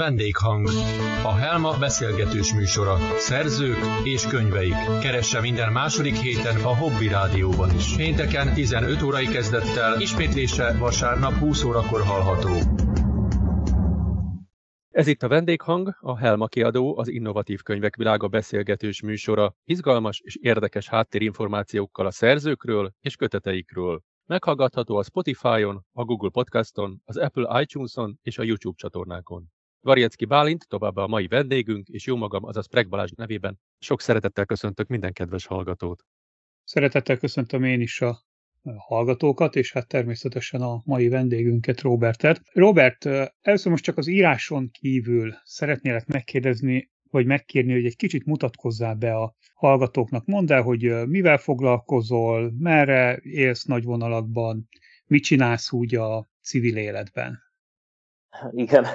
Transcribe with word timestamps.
Vendéghang. 0.00 0.66
A 1.22 1.34
Helma 1.34 1.78
beszélgetős 1.78 2.54
műsora. 2.54 2.96
Szerzők 3.18 3.78
és 4.04 4.26
könyveik. 4.26 4.74
Keresse 5.00 5.40
minden 5.40 5.72
második 5.72 6.14
héten 6.14 6.56
a 6.56 6.76
Hobby 6.76 7.08
Rádióban 7.08 7.74
is. 7.74 7.96
Pénteken 7.96 8.54
15 8.54 9.02
órai 9.02 9.26
kezdettel, 9.26 10.00
ismétlése 10.00 10.76
vasárnap 10.78 11.32
20 11.32 11.64
órakor 11.64 12.00
hallható. 12.00 12.50
Ez 14.90 15.06
itt 15.06 15.22
a 15.22 15.28
Vendéghang, 15.28 15.96
a 16.00 16.18
Helma 16.18 16.46
kiadó, 16.46 16.98
az 16.98 17.08
Innovatív 17.08 17.62
Könyvek 17.62 17.96
Világa 17.96 18.28
beszélgetős 18.28 19.02
műsora, 19.02 19.54
izgalmas 19.64 20.20
és 20.24 20.36
érdekes 20.36 20.88
háttérinformációkkal 20.88 22.06
a 22.06 22.10
szerzőkről 22.10 22.92
és 23.00 23.16
köteteikről. 23.16 24.02
Meghallgatható 24.26 24.96
a 24.96 25.02
Spotify-on, 25.02 25.84
a 25.92 26.04
Google 26.04 26.30
Podcaston, 26.30 27.02
az 27.04 27.16
Apple 27.16 27.60
iTunes-on 27.60 28.18
és 28.22 28.38
a 28.38 28.42
YouTube 28.42 28.76
csatornákon. 28.76 29.50
Varjecki 29.80 30.24
Bálint, 30.24 30.68
továbbá 30.68 31.02
a 31.02 31.06
mai 31.06 31.26
vendégünk, 31.26 31.88
és 31.88 32.06
jó 32.06 32.16
magam, 32.16 32.44
azaz 32.44 32.66
Preg 32.66 32.88
Balázs 32.88 33.10
nevében 33.16 33.60
sok 33.78 34.00
szeretettel 34.00 34.44
köszöntök 34.46 34.86
minden 34.86 35.12
kedves 35.12 35.46
hallgatót. 35.46 36.04
Szeretettel 36.64 37.16
köszöntöm 37.16 37.64
én 37.64 37.80
is 37.80 38.00
a 38.00 38.22
hallgatókat, 38.76 39.56
és 39.56 39.72
hát 39.72 39.88
természetesen 39.88 40.60
a 40.60 40.82
mai 40.84 41.08
vendégünket, 41.08 41.80
Robertet. 41.80 42.40
Robert, 42.52 43.04
először 43.40 43.70
most 43.70 43.84
csak 43.84 43.96
az 43.96 44.06
íráson 44.06 44.70
kívül 44.70 45.34
szeretnélek 45.44 46.06
megkérdezni, 46.06 46.90
vagy 47.10 47.26
megkérni, 47.26 47.72
hogy 47.72 47.84
egy 47.84 47.96
kicsit 47.96 48.24
mutatkozzál 48.24 48.94
be 48.94 49.14
a 49.14 49.34
hallgatóknak. 49.54 50.26
Mondd 50.26 50.52
el, 50.52 50.62
hogy 50.62 51.06
mivel 51.06 51.38
foglalkozol, 51.38 52.52
merre 52.58 53.18
élsz 53.22 53.64
nagy 53.64 53.84
vonalakban, 53.84 54.68
mit 55.06 55.22
csinálsz 55.22 55.72
úgy 55.72 55.94
a 55.94 56.28
civil 56.42 56.76
életben? 56.76 57.38
Igen, 58.50 58.86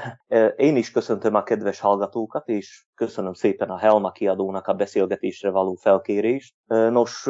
én 0.55 0.75
is 0.75 0.91
köszöntöm 0.91 1.35
a 1.35 1.43
kedves 1.43 1.79
hallgatókat, 1.79 2.47
és 2.47 2.85
köszönöm 2.95 3.33
szépen 3.33 3.69
a 3.69 3.77
Helma 3.77 4.11
kiadónak 4.11 4.67
a 4.67 4.73
beszélgetésre 4.73 5.49
való 5.49 5.73
felkérést. 5.73 6.55
Nos, 6.67 7.27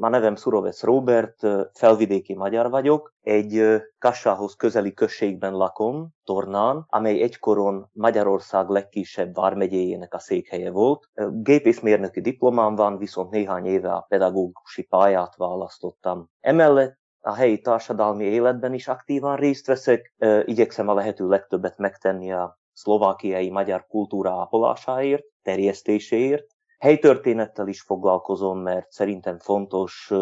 a 0.00 0.08
nevem 0.08 0.34
Szurovec 0.34 0.82
Robert, 0.82 1.46
felvidéki 1.72 2.34
magyar 2.34 2.70
vagyok, 2.70 3.14
egy 3.20 3.82
Kassához 3.98 4.54
közeli 4.54 4.94
községben 4.94 5.52
lakom, 5.52 6.08
Tornán, 6.24 6.84
amely 6.88 7.22
egykoron 7.22 7.88
Magyarország 7.92 8.68
legkisebb 8.68 9.34
vármegyéjének 9.34 10.14
a 10.14 10.18
székhelye 10.18 10.70
volt. 10.70 11.10
Gépészmérnöki 11.30 12.20
diplomám 12.20 12.74
van, 12.74 12.98
viszont 12.98 13.30
néhány 13.30 13.66
éve 13.66 13.92
a 13.92 14.04
pedagógusi 14.08 14.82
pályát 14.82 15.36
választottam. 15.36 16.28
Emellett 16.40 16.98
a 17.20 17.34
helyi 17.34 17.60
társadalmi 17.60 18.24
életben 18.24 18.74
is 18.74 18.88
aktívan 18.88 19.36
részt 19.36 19.66
veszek, 19.66 20.14
igyekszem 20.44 20.88
a 20.88 20.94
lehető 20.94 21.28
legtöbbet 21.28 21.78
megtenni 21.78 22.32
a 22.32 22.58
szlovákiai 22.72 23.50
magyar 23.50 23.86
kultúra 23.86 24.30
ápolásáért, 24.30 25.24
terjesztéséért. 25.42 26.46
Helytörténettel 26.78 27.68
is 27.68 27.82
foglalkozom, 27.82 28.58
mert 28.58 28.90
szerintem 28.90 29.38
fontos, 29.38 30.12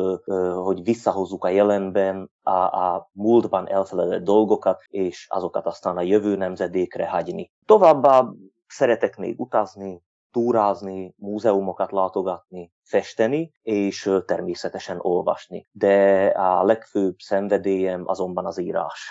hogy 0.55 0.83
visszahozzuk 0.83 1.45
a 1.45 1.49
jelenben 1.49 2.31
a, 2.43 2.51
a 2.61 3.11
múltban 3.13 3.69
elfeledett 3.69 4.23
dolgokat, 4.23 4.83
és 4.87 5.27
azokat 5.31 5.67
aztán 5.67 5.97
a 5.97 6.03
jövő 6.03 6.37
nemzedékre 6.37 7.09
hagyni. 7.09 7.51
Továbbá 7.65 8.25
szeretek 8.67 9.17
még 9.17 9.41
utazni, 9.41 10.03
túrázni, 10.39 11.15
múzeumokat 11.17 11.93
látogatni, 11.93 12.73
festeni, 12.83 13.53
és 13.63 14.11
természetesen 14.27 14.97
olvasni. 15.01 15.67
De 15.71 16.27
a 16.27 16.65
legfőbb 16.65 17.19
szenvedélyem 17.19 18.03
azonban 18.07 18.47
az 18.47 18.59
írás. 18.59 19.11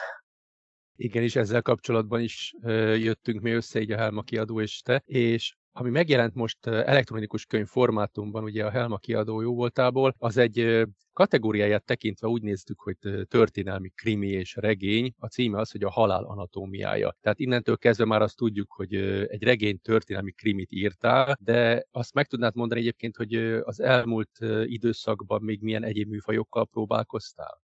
Igen, 0.95 1.23
és 1.23 1.35
ezzel 1.35 1.61
kapcsolatban 1.61 2.21
is 2.21 2.55
jöttünk 2.97 3.41
mi 3.41 3.51
össze, 3.51 3.79
így 3.79 3.91
a 3.91 3.97
Helma 3.97 4.21
kiadó 4.21 4.61
és 4.61 4.81
te, 4.81 5.01
és 5.05 5.55
ami 5.79 5.89
megjelent 5.89 6.33
most 6.33 6.67
elektronikus 6.67 7.45
könyv 7.45 7.67
formátumban, 7.67 8.43
ugye 8.43 8.65
a 8.65 8.69
Helma 8.69 8.97
kiadó 8.97 9.41
jó 9.41 9.55
voltából, 9.55 10.15
az 10.17 10.37
egy 10.37 10.85
kategóriáját 11.13 11.85
tekintve 11.85 12.27
úgy 12.27 12.41
néztük, 12.41 12.79
hogy 12.79 12.97
történelmi 13.27 13.89
krimi 13.89 14.27
és 14.27 14.55
regény. 14.55 15.13
A 15.19 15.27
címe 15.27 15.59
az, 15.59 15.71
hogy 15.71 15.83
a 15.83 15.89
halál 15.89 16.23
anatómiája. 16.23 17.17
Tehát 17.21 17.39
innentől 17.39 17.77
kezdve 17.77 18.05
már 18.05 18.21
azt 18.21 18.35
tudjuk, 18.35 18.71
hogy 18.71 18.95
egy 19.27 19.43
regény 19.43 19.79
történelmi 19.81 20.31
krimit 20.31 20.71
írtál, 20.71 21.37
de 21.39 21.85
azt 21.91 22.13
meg 22.13 22.27
tudnád 22.27 22.55
mondani 22.55 22.79
egyébként, 22.79 23.15
hogy 23.15 23.35
az 23.61 23.79
elmúlt 23.81 24.31
időszakban 24.63 25.41
még 25.41 25.61
milyen 25.61 25.83
egyéb 25.83 26.09
műfajokkal 26.09 26.65
próbálkoztál? 26.65 27.66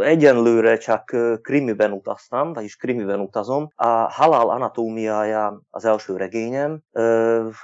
Egyenlőre 0.00 0.76
csak 0.76 1.16
krimiben 1.42 1.92
utaztam, 1.92 2.52
vagyis 2.52 2.76
krimiben 2.76 3.20
utazom. 3.20 3.68
A 3.74 3.86
Halál 3.86 4.48
anatómiája 4.48 5.62
az 5.70 5.84
első 5.84 6.16
regényem. 6.16 6.80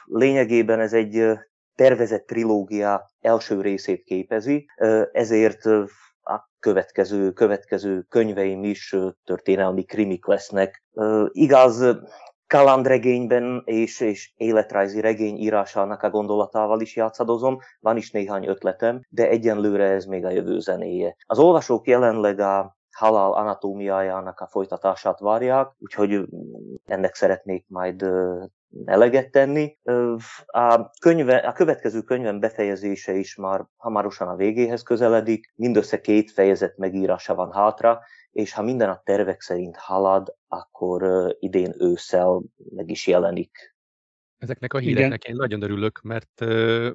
Lényegében 0.04 0.80
ez 0.80 0.92
egy 0.92 1.38
tervezett 1.74 2.26
trilógia 2.26 3.10
első 3.20 3.60
részét 3.60 4.02
képezi, 4.02 4.66
ezért 5.12 5.66
a 6.22 6.50
következő, 6.58 7.32
következő 7.32 8.00
könyveim 8.08 8.64
is 8.64 8.96
történelmi 9.24 9.84
krimik 9.84 10.26
lesznek. 10.26 10.84
Igaz, 11.28 11.84
kalandregényben 12.48 13.62
és, 13.64 14.00
és 14.00 14.32
életrajzi 14.36 15.00
regény 15.00 15.36
írásának 15.36 16.02
a 16.02 16.10
gondolatával 16.10 16.80
is 16.80 16.96
játszadozom, 16.96 17.58
van 17.80 17.96
is 17.96 18.10
néhány 18.10 18.46
ötletem, 18.46 19.00
de 19.08 19.28
egyenlőre 19.28 19.84
ez 19.84 20.04
még 20.04 20.24
a 20.24 20.30
jövő 20.30 20.58
zenéje. 20.58 21.16
Az 21.26 21.38
olvasók 21.38 21.86
jelenleg 21.86 22.38
a 22.40 22.76
halál 22.96 23.32
anatómiájának 23.32 24.40
a 24.40 24.46
folytatását 24.46 25.20
várják, 25.20 25.68
úgyhogy 25.78 26.20
ennek 26.86 27.14
szeretnék 27.14 27.64
majd 27.68 28.04
eleget 28.84 29.30
tenni. 29.30 29.78
A, 30.46 30.90
könyve, 31.00 31.36
a 31.36 31.52
következő 31.52 32.02
könyvem 32.02 32.40
befejezése 32.40 33.14
is 33.14 33.36
már 33.36 33.66
hamarosan 33.76 34.28
a 34.28 34.36
végéhez 34.36 34.82
közeledik, 34.82 35.52
mindössze 35.54 36.00
két 36.00 36.30
fejezet 36.30 36.76
megírása 36.76 37.34
van 37.34 37.52
hátra, 37.52 38.00
és 38.32 38.52
ha 38.52 38.62
minden 38.62 38.88
a 38.88 39.00
tervek 39.04 39.40
szerint 39.40 39.76
halad, 39.76 40.34
akkor 40.48 41.26
idén 41.38 41.74
ősszel 41.78 42.42
meg 42.74 42.90
is 42.90 43.06
jelenik 43.06 43.76
Ezeknek 44.38 44.72
a 44.72 44.78
híreknek 44.78 45.24
Igen. 45.24 45.34
én 45.34 45.36
nagyon 45.36 45.62
örülök, 45.62 46.00
mert 46.02 46.44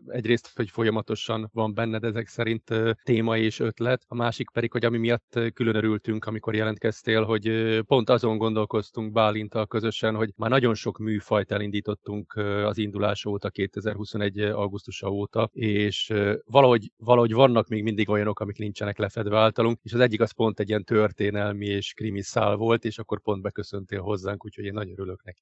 egyrészt, 0.07 0.51
hogy 0.55 0.69
folyamatosan 0.69 1.49
van 1.53 1.73
benned 1.73 2.03
ezek 2.03 2.27
szerint 2.27 2.69
uh, 2.69 2.91
téma 3.03 3.37
és 3.37 3.59
ötlet, 3.59 4.03
a 4.07 4.15
másik 4.15 4.49
pedig, 4.49 4.71
hogy 4.71 4.85
ami 4.85 4.97
miatt 4.97 5.39
külön 5.53 5.75
örültünk, 5.75 6.25
amikor 6.25 6.55
jelentkeztél, 6.55 7.23
hogy 7.23 7.79
pont 7.85 8.09
azon 8.09 8.37
gondolkoztunk 8.37 9.11
Bálintal 9.11 9.67
közösen, 9.67 10.15
hogy 10.15 10.31
már 10.35 10.49
nagyon 10.49 10.73
sok 10.73 10.97
műfajt 10.97 11.51
elindítottunk 11.51 12.33
az 12.65 12.77
indulás 12.77 13.25
óta, 13.25 13.49
2021. 13.49 14.39
augusztusa 14.39 15.09
óta, 15.09 15.49
és 15.53 16.13
valahogy, 16.45 16.91
valahogy 16.97 17.33
vannak 17.33 17.67
még 17.67 17.83
mindig 17.83 18.09
olyanok, 18.09 18.39
amik 18.39 18.57
nincsenek 18.57 18.97
lefedve 18.97 19.37
általunk, 19.37 19.79
és 19.81 19.93
az 19.93 19.99
egyik 19.99 20.21
az 20.21 20.31
pont 20.31 20.59
egy 20.59 20.69
ilyen 20.69 20.83
történelmi 20.83 21.65
és 21.65 21.93
krimi 21.93 22.21
szál 22.21 22.55
volt, 22.55 22.85
és 22.85 22.97
akkor 22.97 23.21
pont 23.21 23.41
beköszöntél 23.41 24.01
hozzánk, 24.01 24.45
úgyhogy 24.45 24.65
én 24.65 24.73
nagyon 24.73 24.93
örülök 24.99 25.23
neki. 25.23 25.41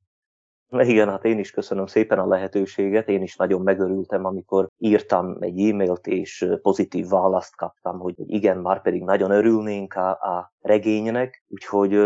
Igen, 0.80 1.10
hát 1.10 1.26
én 1.26 1.40
is 1.40 1.52
köszönöm 1.52 1.86
szépen 1.86 2.20
a 2.20 2.28
lehetőséget. 2.28 3.08
Én 3.08 3.22
is 3.22 3.36
nagyon 3.36 3.62
megörültem, 3.62 4.26
amikor 4.26 4.68
írtam 4.78 5.38
egy 5.40 5.60
e-mailt, 5.60 6.08
és 6.08 6.46
pozitív 6.62 7.08
választ 7.08 7.56
kaptam, 7.56 8.00
hogy 8.00 8.14
igen, 8.18 8.58
már 8.58 8.82
pedig 8.82 9.04
nagyon 9.04 9.32
örülnénk 9.32 9.94
a, 9.94 10.10
a 10.10 10.54
regénynek, 10.60 11.44
úgyhogy 11.48 12.00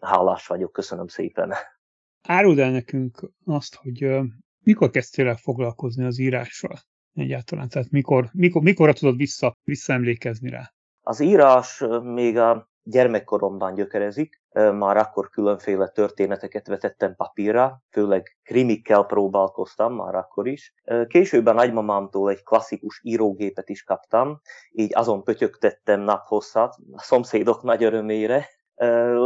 hálás 0.00 0.46
vagyok, 0.46 0.72
köszönöm 0.72 1.06
szépen. 1.06 1.52
Áruld 2.28 2.58
el 2.58 2.70
nekünk 2.70 3.30
azt, 3.44 3.74
hogy 3.74 4.18
mikor 4.64 4.90
kezdtél 4.90 5.28
el 5.28 5.36
foglalkozni 5.36 6.04
az 6.04 6.18
írással 6.18 6.78
egyáltalán? 7.12 7.68
Tehát 7.68 7.90
mikor, 7.90 8.28
mikor, 8.32 8.62
mikorra 8.62 8.92
tudod 8.92 9.16
vissza, 9.16 9.54
visszaemlékezni 9.64 10.50
rá? 10.50 10.72
Az 11.02 11.20
írás 11.20 11.84
még 12.02 12.38
a 12.38 12.68
gyermekkoromban 12.90 13.74
gyökerezik, 13.74 14.42
már 14.52 14.96
akkor 14.96 15.30
különféle 15.30 15.88
történeteket 15.88 16.66
vetettem 16.66 17.14
papírra, 17.16 17.82
főleg 17.90 18.36
krimikkel 18.44 19.02
próbálkoztam 19.02 19.94
már 19.94 20.14
akkor 20.14 20.46
is. 20.46 20.74
Később 21.06 21.46
a 21.46 21.52
nagymamámtól 21.52 22.30
egy 22.30 22.42
klasszikus 22.42 23.00
írógépet 23.02 23.68
is 23.68 23.82
kaptam, 23.82 24.40
így 24.70 24.96
azon 24.96 25.22
pötyögtettem 25.22 26.00
naphosszat, 26.00 26.76
a 26.92 27.02
szomszédok 27.02 27.62
nagy 27.62 27.84
örömére, 27.84 28.46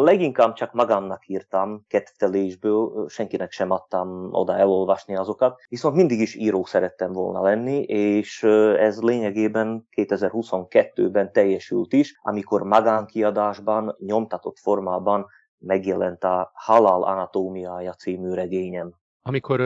Leginkább 0.02 0.52
csak 0.52 0.72
magamnak 0.72 1.28
írtam 1.28 1.84
kedvtelésből, 1.88 3.08
senkinek 3.08 3.50
sem 3.50 3.70
adtam 3.70 4.28
oda 4.30 4.56
elolvasni 4.56 5.16
azokat, 5.16 5.60
viszont 5.68 5.96
mindig 5.96 6.20
is 6.20 6.34
író 6.34 6.64
szerettem 6.64 7.12
volna 7.12 7.42
lenni, 7.42 7.82
és 7.82 8.42
ez 8.78 9.02
lényegében 9.02 9.88
2022-ben 9.96 11.32
teljesült 11.32 11.92
is, 11.92 12.20
amikor 12.22 12.62
magánkiadásban, 12.62 13.96
nyomtatott 13.98 14.58
formában 14.58 15.26
megjelent 15.58 16.24
a 16.24 16.50
Halal 16.54 17.02
anatómiája 17.02 17.92
című 17.92 18.32
regényem. 18.32 19.00
Amikor 19.24 19.60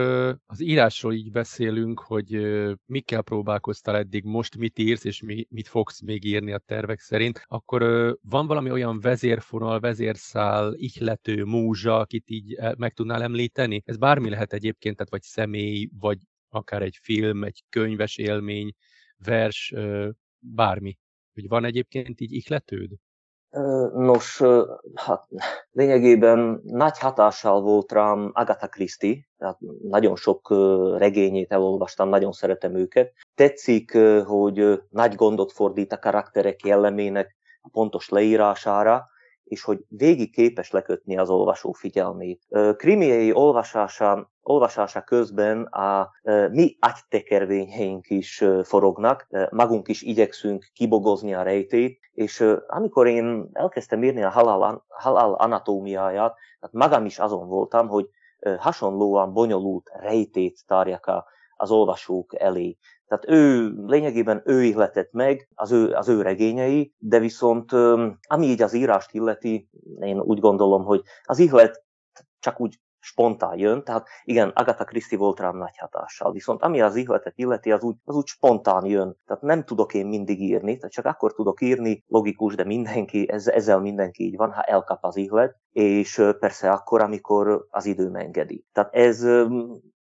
az 0.47 0.61
írásról 0.61 1.13
így 1.13 1.31
beszélünk, 1.31 2.01
hogy 2.01 2.41
mikkel 2.87 3.23
próbálkoztál 3.23 3.97
eddig, 3.97 4.25
most 4.25 4.57
mit 4.57 4.79
írsz, 4.79 5.05
és 5.05 5.23
mi, 5.23 5.47
mit 5.51 5.69
fogsz 5.69 6.01
még 6.01 6.25
írni 6.25 6.53
a 6.53 6.59
tervek 6.59 7.01
szerint, 7.01 7.43
akkor 7.47 7.83
van 8.23 8.47
valami 8.47 8.71
olyan 8.71 9.01
vezérfonal, 9.01 9.81
vezérszál, 9.81 10.75
ihlető, 10.75 11.45
múzsa, 11.45 11.99
akit 11.99 12.31
így 12.31 12.57
meg 12.77 12.93
tudnál 12.93 13.23
említeni? 13.23 13.83
Ez 13.85 13.97
bármi 13.97 14.29
lehet 14.29 14.53
egyébként, 14.53 14.97
tehát 14.97 15.11
vagy 15.11 15.23
személy, 15.23 15.89
vagy 15.99 16.19
akár 16.49 16.83
egy 16.83 16.99
film, 17.03 17.45
egy 17.45 17.63
könyves 17.69 18.17
élmény, 18.17 18.73
vers, 19.17 19.75
bármi. 20.39 20.99
Hogy 21.33 21.49
van 21.49 21.65
egyébként 21.65 22.21
így 22.21 22.33
ihletőd? 22.33 22.91
Nos, 23.95 24.43
hát 24.95 25.27
lényegében 25.73 26.61
nagy 26.65 26.99
hatással 26.99 27.61
volt 27.61 27.93
rám 27.93 28.31
Agatha 28.33 28.69
Christie, 28.69 29.17
tehát 29.39 29.59
nagyon 29.83 30.17
sok 30.17 30.51
regényét 30.99 31.53
elolvastam, 31.53 32.09
nagyon 32.09 32.33
szeretem 32.33 32.75
őket. 32.75 33.13
Tetszik, 33.35 33.99
hogy 34.27 34.83
nagy 34.91 35.15
gondot 35.15 35.53
fordít 35.53 35.93
a 35.93 35.99
karakterek 35.99 36.65
jellemének 36.65 37.37
pontos 37.73 38.09
leírására, 38.09 39.09
és 39.49 39.63
hogy 39.63 39.85
végig 39.89 40.33
képes 40.33 40.71
lekötni 40.71 41.17
az 41.17 41.31
olvasó 41.31 41.73
figyelmét. 41.73 42.47
Krimiei 42.77 43.33
olvasása, 43.33 44.31
olvasása 44.43 45.01
közben 45.01 45.63
a 45.63 46.11
mi 46.51 46.77
agytekervényeink 46.81 48.11
is 48.11 48.45
forognak, 48.63 49.27
magunk 49.51 49.89
is 49.89 50.03
igyekszünk 50.03 50.67
kibogozni 50.75 51.35
a 51.35 51.43
rejtét, 51.43 51.99
és 52.13 52.45
amikor 52.67 53.07
én 53.07 53.49
elkezdtem 53.53 54.03
írni 54.03 54.23
a 54.23 54.31
halál, 54.31 54.85
halál 54.89 55.33
anatómiáját, 55.33 56.37
hát 56.61 56.73
magam 56.73 57.05
is 57.05 57.19
azon 57.19 57.49
voltam, 57.49 57.89
hogy 57.89 58.09
hasonlóan 58.59 59.33
bonyolult 59.33 59.91
rejtét 60.01 60.67
tárjak 60.67 61.07
a, 61.07 61.25
az 61.57 61.71
olvasók 61.71 62.41
elé. 62.41 62.77
Tehát 63.07 63.25
ő 63.29 63.73
lényegében 63.87 64.43
ő 64.45 64.63
ihletett 64.63 65.13
meg, 65.13 65.49
az 65.55 65.73
ő, 65.73 65.93
az 65.93 66.09
ő 66.09 66.23
regényei, 66.23 66.95
de 66.99 67.19
viszont 67.19 67.73
ami 68.29 68.47
így 68.47 68.63
az 68.63 68.73
írást 68.73 69.13
illeti, 69.13 69.69
én 70.01 70.21
úgy 70.21 70.39
gondolom, 70.39 70.85
hogy 70.85 71.03
az 71.25 71.39
ihlet 71.39 71.85
csak 72.39 72.61
úgy 72.61 72.79
spontán 73.07 73.59
jön, 73.59 73.85
tehát 73.85 74.07
igen, 74.25 74.49
Agatha 74.49 74.85
Christie 74.85 75.19
volt 75.19 75.41
rám 75.41 75.57
nagy 75.57 75.77
hatással, 75.79 76.33
viszont 76.33 76.63
ami 76.63 76.81
az 76.81 76.97
ihletet 76.97 77.33
illeti, 77.37 77.73
az 77.73 77.83
úgy, 77.83 77.97
az 78.05 78.15
úgy 78.15 78.27
spontán 78.27 78.87
jön, 78.87 79.17
tehát 79.27 79.43
nem 79.43 79.65
tudok 79.65 79.95
én 79.95 80.07
mindig 80.07 80.41
írni, 80.41 80.77
tehát 80.77 80.93
csak 80.93 81.05
akkor 81.05 81.33
tudok 81.33 81.61
írni, 81.61 82.05
logikus, 82.07 82.55
de 82.55 82.65
mindenki, 82.65 83.31
ez, 83.31 83.47
ezzel 83.47 83.81
mindenki 83.81 84.25
így 84.25 84.37
van, 84.37 84.53
ha 84.53 84.63
elkap 84.63 85.05
az 85.05 85.17
ihlet, 85.17 85.57
és 85.73 86.23
persze 86.39 86.71
akkor, 86.71 87.01
amikor 87.01 87.67
az 87.71 87.87
idő 87.87 88.11
engedi. 88.15 88.65
Tehát 88.73 88.95
ez 88.95 89.27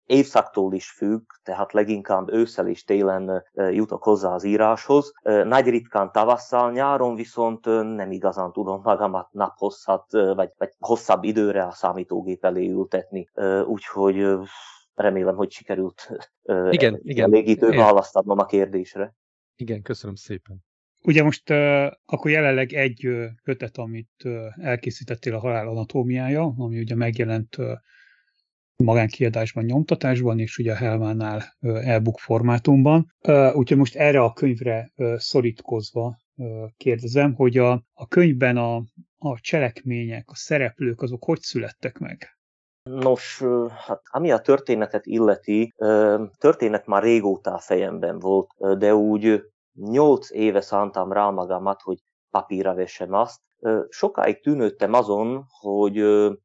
évszaktól 0.05 0.73
is 0.73 0.89
függ, 0.89 1.21
tehát 1.43 1.73
leginkább 1.73 2.31
ősszel 2.31 2.67
és 2.67 2.83
télen 2.83 3.43
jutok 3.53 4.03
hozzá 4.03 4.33
az 4.33 4.43
íráshoz. 4.43 5.11
Nagy 5.23 5.69
ritkán 5.69 6.11
tavasszal, 6.11 6.71
nyáron 6.71 7.15
viszont 7.15 7.65
nem 7.95 8.11
igazán 8.11 8.51
tudom 8.51 8.81
magamat 8.83 9.31
naphosszat, 9.31 10.11
vagy, 10.11 10.49
vagy 10.57 10.69
hosszabb 10.79 11.23
időre 11.23 11.63
a 11.63 11.71
számítógép 11.71 12.45
elé 12.45 12.69
ültetni. 12.69 13.29
Úgyhogy 13.65 14.27
remélem, 14.93 15.35
hogy 15.35 15.51
sikerült 15.51 16.11
igen, 16.69 16.99
igen. 17.03 17.31
elégítő 17.33 17.69
választ 17.69 18.15
a 18.15 18.45
kérdésre. 18.45 19.15
Igen, 19.55 19.81
köszönöm 19.81 20.15
szépen. 20.15 20.63
Ugye 21.03 21.23
most 21.23 21.49
uh, 21.49 21.91
akkor 22.05 22.31
jelenleg 22.31 22.73
egy 22.73 23.07
uh, 23.07 23.25
kötet, 23.43 23.77
amit 23.77 24.11
uh, 24.23 24.65
elkészítettél 24.65 25.35
a 25.35 25.39
halál 25.39 25.67
anatómiája, 25.67 26.53
ami 26.57 26.79
ugye 26.79 26.95
megjelent 26.95 27.57
magánkiadásban, 28.75 29.63
nyomtatásban, 29.63 30.39
és 30.39 30.57
ugye 30.57 30.71
a 30.71 30.75
Helmánál 30.75 31.43
e-book 31.61 32.19
formátumban. 32.19 33.13
Úgyhogy 33.53 33.77
most 33.77 33.95
erre 33.95 34.23
a 34.23 34.33
könyvre 34.33 34.91
szorítkozva 35.15 36.17
kérdezem, 36.77 37.33
hogy 37.33 37.57
a, 37.57 37.71
a 37.93 38.07
könyvben 38.07 38.57
a, 38.57 38.75
a 39.17 39.39
cselekmények, 39.39 40.29
a 40.29 40.35
szereplők, 40.35 41.01
azok 41.01 41.23
hogy 41.23 41.39
születtek 41.39 41.97
meg? 41.97 42.39
Nos, 42.83 43.43
hát 43.85 44.01
ami 44.11 44.31
a 44.31 44.39
történetet 44.39 45.05
illeti, 45.05 45.73
történet 46.37 46.85
már 46.85 47.03
régóta 47.03 47.53
a 47.53 47.59
fejemben 47.59 48.19
volt, 48.19 48.77
de 48.77 48.95
úgy 48.95 49.41
nyolc 49.73 50.31
éve 50.31 50.61
szántam 50.61 51.11
rá 51.11 51.29
magamat, 51.29 51.81
hogy 51.81 51.97
papírra 52.31 52.73
vessem 52.73 53.13
azt, 53.13 53.39
sokáig 53.89 54.41
tűnődtem 54.41 54.93
azon, 54.93 55.45
hogy 55.59 55.93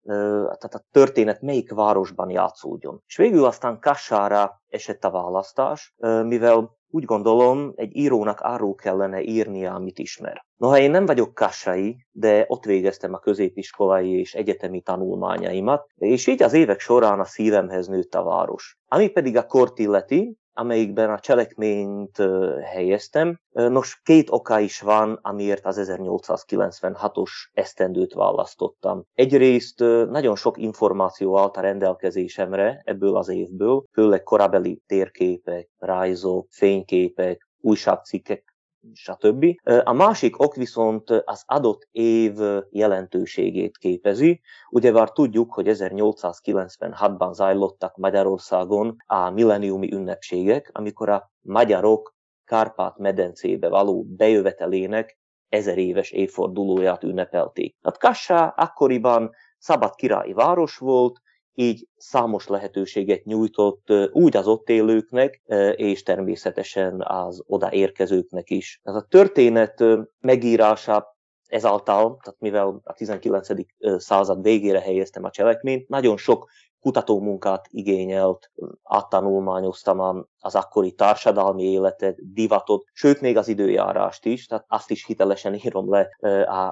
tehát 0.03 0.75
a 0.75 0.85
történet 0.91 1.41
melyik 1.41 1.73
városban 1.73 2.31
játszódjon. 2.31 3.03
És 3.07 3.17
végül 3.17 3.45
aztán 3.45 3.81
Kassára 3.81 4.63
esett 4.69 5.05
a 5.05 5.11
választás, 5.11 5.95
mivel 6.23 6.75
úgy 6.91 7.05
gondolom, 7.05 7.73
egy 7.75 7.97
írónak 7.97 8.41
arról 8.41 8.75
kellene 8.75 9.21
írnia, 9.23 9.75
amit 9.75 9.99
ismer. 9.99 10.45
Noha 10.57 10.79
én 10.79 10.91
nem 10.91 11.07
vagyok 11.07 11.35
kassai, 11.35 12.07
de 12.11 12.45
ott 12.49 12.65
végeztem 12.65 13.15
a 13.15 13.19
középiskolai 13.19 14.19
és 14.19 14.35
egyetemi 14.35 14.81
tanulmányaimat, 14.81 15.87
és 15.95 16.27
így 16.27 16.43
az 16.43 16.53
évek 16.53 16.81
során 16.81 17.21
a 17.21 17.25
szívemhez 17.25 17.87
nőtt 17.87 18.15
a 18.15 18.23
város. 18.23 18.79
Ami 18.89 19.09
pedig 19.09 19.37
a 19.37 19.47
kort 19.47 19.79
illeti, 19.79 20.37
amelyikben 20.57 21.11
a 21.11 21.19
cselekményt 21.19 22.17
helyeztem. 22.63 23.41
Nos, 23.51 24.01
két 24.03 24.31
oka 24.31 24.59
is 24.59 24.81
van, 24.81 25.19
amiért 25.23 25.65
az 25.65 25.87
1896-os 25.89 27.31
esztendőt 27.53 28.15
választottam. 28.15 29.05
Egyrészt 29.15 29.79
nagyon 30.11 30.37
sok 30.37 30.59
információ 30.59 31.39
állt 31.39 31.57
a 31.57 31.61
rendelkezésemre 31.61 32.83
ebből 32.85 33.17
az 33.17 33.29
évből, 33.29 33.85
főleg 33.93 34.23
korabeli 34.23 34.83
térképek, 34.87 35.69
rajzok, 35.79 36.47
fényképek, 36.51 37.49
újságcikkek 37.61 38.56
stb. 38.95 39.45
A 39.85 39.93
másik 39.93 40.43
ok 40.43 40.55
viszont 40.55 41.11
az 41.11 41.43
adott 41.47 41.89
év 41.91 42.33
jelentőségét 42.71 43.77
képezi. 43.77 44.41
Ugye 44.71 44.93
már 44.93 45.11
tudjuk, 45.11 45.53
hogy 45.55 45.67
1896-ban 45.69 47.33
zajlottak 47.33 47.97
Magyarországon 47.97 48.97
a 49.07 49.31
milleniumi 49.31 49.93
ünnepségek, 49.93 50.71
amikor 50.73 51.09
a 51.09 51.31
magyarok 51.41 52.15
Kárpát-medencébe 52.45 53.69
való 53.69 54.05
bejövetelének 54.09 55.19
ezer 55.49 55.79
éves 55.79 56.11
évfordulóját 56.11 57.03
ünnepelték. 57.03 57.77
Hát 57.83 57.99
Kassa 57.99 58.47
akkoriban 58.47 59.31
szabad 59.59 59.95
királyi 59.95 60.33
város 60.33 60.77
volt, 60.77 61.21
így 61.59 61.89
számos 61.97 62.47
lehetőséget 62.47 63.25
nyújtott 63.25 63.93
úgy 64.13 64.37
az 64.37 64.47
ott 64.47 64.69
élőknek, 64.69 65.43
és 65.77 66.03
természetesen 66.03 67.03
az 67.07 67.43
oda 67.47 67.73
érkezőknek 67.73 68.51
is. 68.51 68.81
Ez 68.83 68.95
a 68.95 69.07
történet 69.09 69.85
megírása 70.21 71.17
ezáltal, 71.47 72.19
tehát 72.23 72.41
mivel 72.41 72.81
a 72.85 72.93
19. 72.93 73.49
század 73.97 74.43
végére 74.43 74.81
helyeztem 74.81 75.25
a 75.25 75.31
cselekményt, 75.31 75.89
nagyon 75.89 76.17
sok 76.17 76.49
kutatómunkát 76.81 77.67
igényelt, 77.71 78.51
áttanulmányoztam 78.83 80.27
az 80.39 80.55
akkori 80.55 80.93
társadalmi 80.93 81.63
életet, 81.63 82.33
divatot, 82.33 82.85
sőt 82.93 83.21
még 83.21 83.37
az 83.37 83.49
időjárást 83.49 84.25
is, 84.25 84.47
tehát 84.47 84.65
azt 84.69 84.91
is 84.91 85.07
hitelesen 85.07 85.55
írom 85.65 85.91
le 85.91 86.09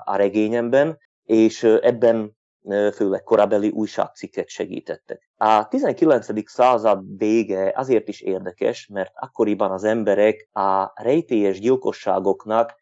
a 0.04 0.16
regényemben, 0.16 0.98
és 1.24 1.62
ebben 1.62 2.36
főleg 2.68 3.22
korabeli 3.22 3.68
újságcikkek 3.68 4.48
segítettek. 4.48 5.30
A 5.36 5.68
19. 5.68 6.50
század 6.50 7.16
vége 7.16 7.72
azért 7.76 8.08
is 8.08 8.20
érdekes, 8.20 8.86
mert 8.86 9.12
akkoriban 9.14 9.70
az 9.70 9.84
emberek 9.84 10.48
a 10.52 11.02
rejtélyes 11.02 11.60
gyilkosságoknak 11.60 12.74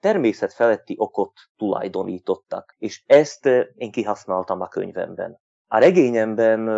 természetfeletti 0.00 0.94
okot 0.98 1.32
tulajdonítottak, 1.56 2.74
és 2.78 3.02
ezt 3.06 3.46
én 3.74 3.90
kihasználtam 3.90 4.60
a 4.60 4.68
könyvemben. 4.68 5.40
A 5.72 5.78
regényemben 5.78 6.68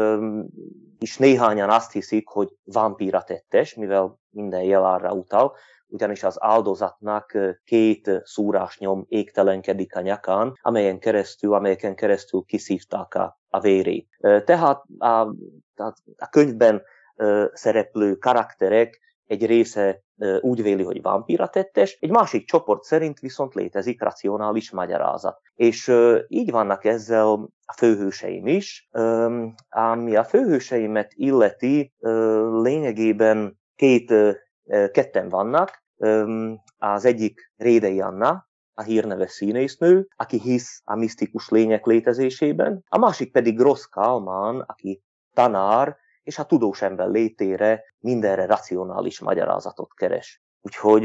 is 0.99 1.17
néhányan 1.17 1.71
azt 1.71 1.93
hiszik, 1.93 2.29
hogy 2.29 2.49
vampíra 2.65 3.23
tettes, 3.23 3.75
mivel 3.75 4.21
minden 4.31 4.63
jel 4.63 4.85
arra 4.85 5.13
utal, 5.13 5.57
ugyanis 5.87 6.23
az 6.23 6.37
áldozatnak 6.43 7.39
két 7.65 8.11
szúrásnyom 8.25 9.05
égtelenkedik 9.09 9.97
a 9.97 10.01
nyakán, 10.01 10.53
amelyen 10.61 10.99
keresztül, 10.99 11.55
amelyeken 11.55 11.95
keresztül 11.95 12.43
kiszívták 12.47 13.15
a, 13.15 13.39
a 13.49 13.61
vérét. 13.61 14.09
Tehát 14.21 14.83
a, 14.99 15.35
tehát 15.75 15.97
a 16.17 16.29
könyvben 16.31 16.83
szereplő 17.53 18.15
karakterek 18.15 19.01
egy 19.27 19.47
része 19.47 20.03
úgy 20.41 20.63
véli, 20.63 20.83
hogy 20.83 21.03
vampíra 21.03 21.49
tettes, 21.49 21.97
egy 22.01 22.11
másik 22.11 22.47
csoport 22.47 22.83
szerint 22.83 23.19
viszont 23.19 23.55
létezik 23.55 24.03
racionális 24.03 24.71
magyarázat. 24.71 25.41
És 25.55 25.93
így 26.29 26.51
vannak 26.51 26.85
ezzel 26.85 27.33
a 27.65 27.73
főhőseim 27.77 28.47
is, 28.47 28.89
ami 29.69 30.17
a 30.17 30.25
főhőseimet 30.25 31.13
illeti 31.15 31.93
lényegében 32.63 33.59
két, 33.77 34.13
ketten 34.91 35.29
vannak, 35.29 35.83
az 36.79 37.05
egyik 37.05 37.53
Rédei 37.57 38.01
Anna, 38.01 38.49
a 38.77 38.83
hírneves 38.83 39.31
színésznő, 39.31 40.09
aki 40.17 40.41
hisz 40.41 40.81
a 40.85 40.97
misztikus 40.97 41.49
lények 41.49 41.87
létezésében, 41.87 42.85
a 42.89 42.99
másik 42.99 43.33
pedig 43.33 43.57
Gross 43.57 43.87
Kalman, 43.87 44.61
aki 44.61 45.03
tanár 45.35 45.97
és 46.25 46.39
a 46.39 46.45
tudós 46.45 46.83
ember 46.83 47.09
létére 47.09 47.83
mindenre 47.99 48.47
racionális 48.47 49.21
magyarázatot 49.21 49.95
keres. 49.95 50.43
Úgyhogy 50.61 51.03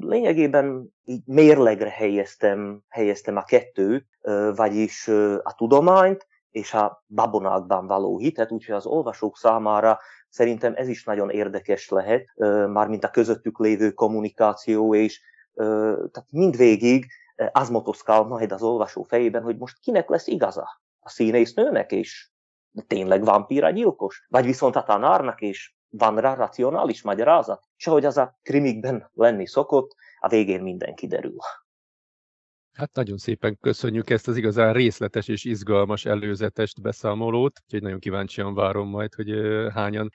lényegében 0.00 0.94
így 1.04 1.22
mérlegre 1.26 1.88
helyeztem, 1.88 2.82
helyeztem 2.88 3.36
a 3.36 3.42
kettőt, 3.42 4.06
vagyis 4.54 5.08
a 5.42 5.54
tudományt 5.56 6.26
és 6.50 6.74
a 6.74 7.04
babonákban 7.08 7.86
való 7.86 8.18
hitet, 8.18 8.50
úgyhogy 8.52 8.74
az 8.74 8.86
olvasók 8.86 9.36
számára 9.36 9.98
szerintem 10.28 10.72
ez 10.76 10.88
is 10.88 11.04
nagyon 11.04 11.30
érdekes 11.30 11.88
lehet, 11.88 12.24
mármint 12.66 13.04
a 13.04 13.10
közöttük 13.10 13.58
lévő 13.58 13.90
kommunikáció, 13.90 14.94
és 14.94 15.20
tehát 15.54 16.26
mindvégig 16.30 17.06
az 17.52 17.68
motoszkál 17.68 18.22
majd 18.22 18.52
az 18.52 18.62
olvasó 18.62 19.02
fejében, 19.02 19.42
hogy 19.42 19.56
most 19.56 19.78
kinek 19.80 20.08
lesz 20.08 20.26
igaza? 20.26 20.80
A 21.00 21.08
színésznőnek, 21.08 21.92
és 21.92 22.29
tényleg 22.86 23.24
vampíra 23.24 23.70
gyilkos? 23.70 24.26
Vagy 24.28 24.44
viszont 24.44 24.76
a 24.76 24.82
tanárnak, 24.82 25.40
és 25.40 25.74
van 25.88 26.16
rá 26.16 26.34
racionális 26.34 27.02
magyarázat? 27.02 27.64
És 27.76 27.86
ahogy 27.86 28.04
az 28.04 28.16
a 28.16 28.38
krimikben 28.42 29.10
lenni 29.14 29.46
szokott, 29.46 29.94
a 30.20 30.28
végén 30.28 30.62
minden 30.62 30.94
kiderül. 30.94 31.36
Hát 32.80 32.94
nagyon 32.94 33.16
szépen 33.16 33.58
köszönjük 33.60 34.10
ezt 34.10 34.28
az 34.28 34.36
igazán 34.36 34.72
részletes 34.72 35.28
és 35.28 35.44
izgalmas 35.44 36.04
előzetest 36.04 36.82
beszámolót, 36.82 37.60
úgyhogy 37.64 37.82
nagyon 37.82 37.98
kíváncsian 37.98 38.54
várom 38.54 38.88
majd, 38.88 39.14
hogy 39.14 39.30
hányan 39.72 40.10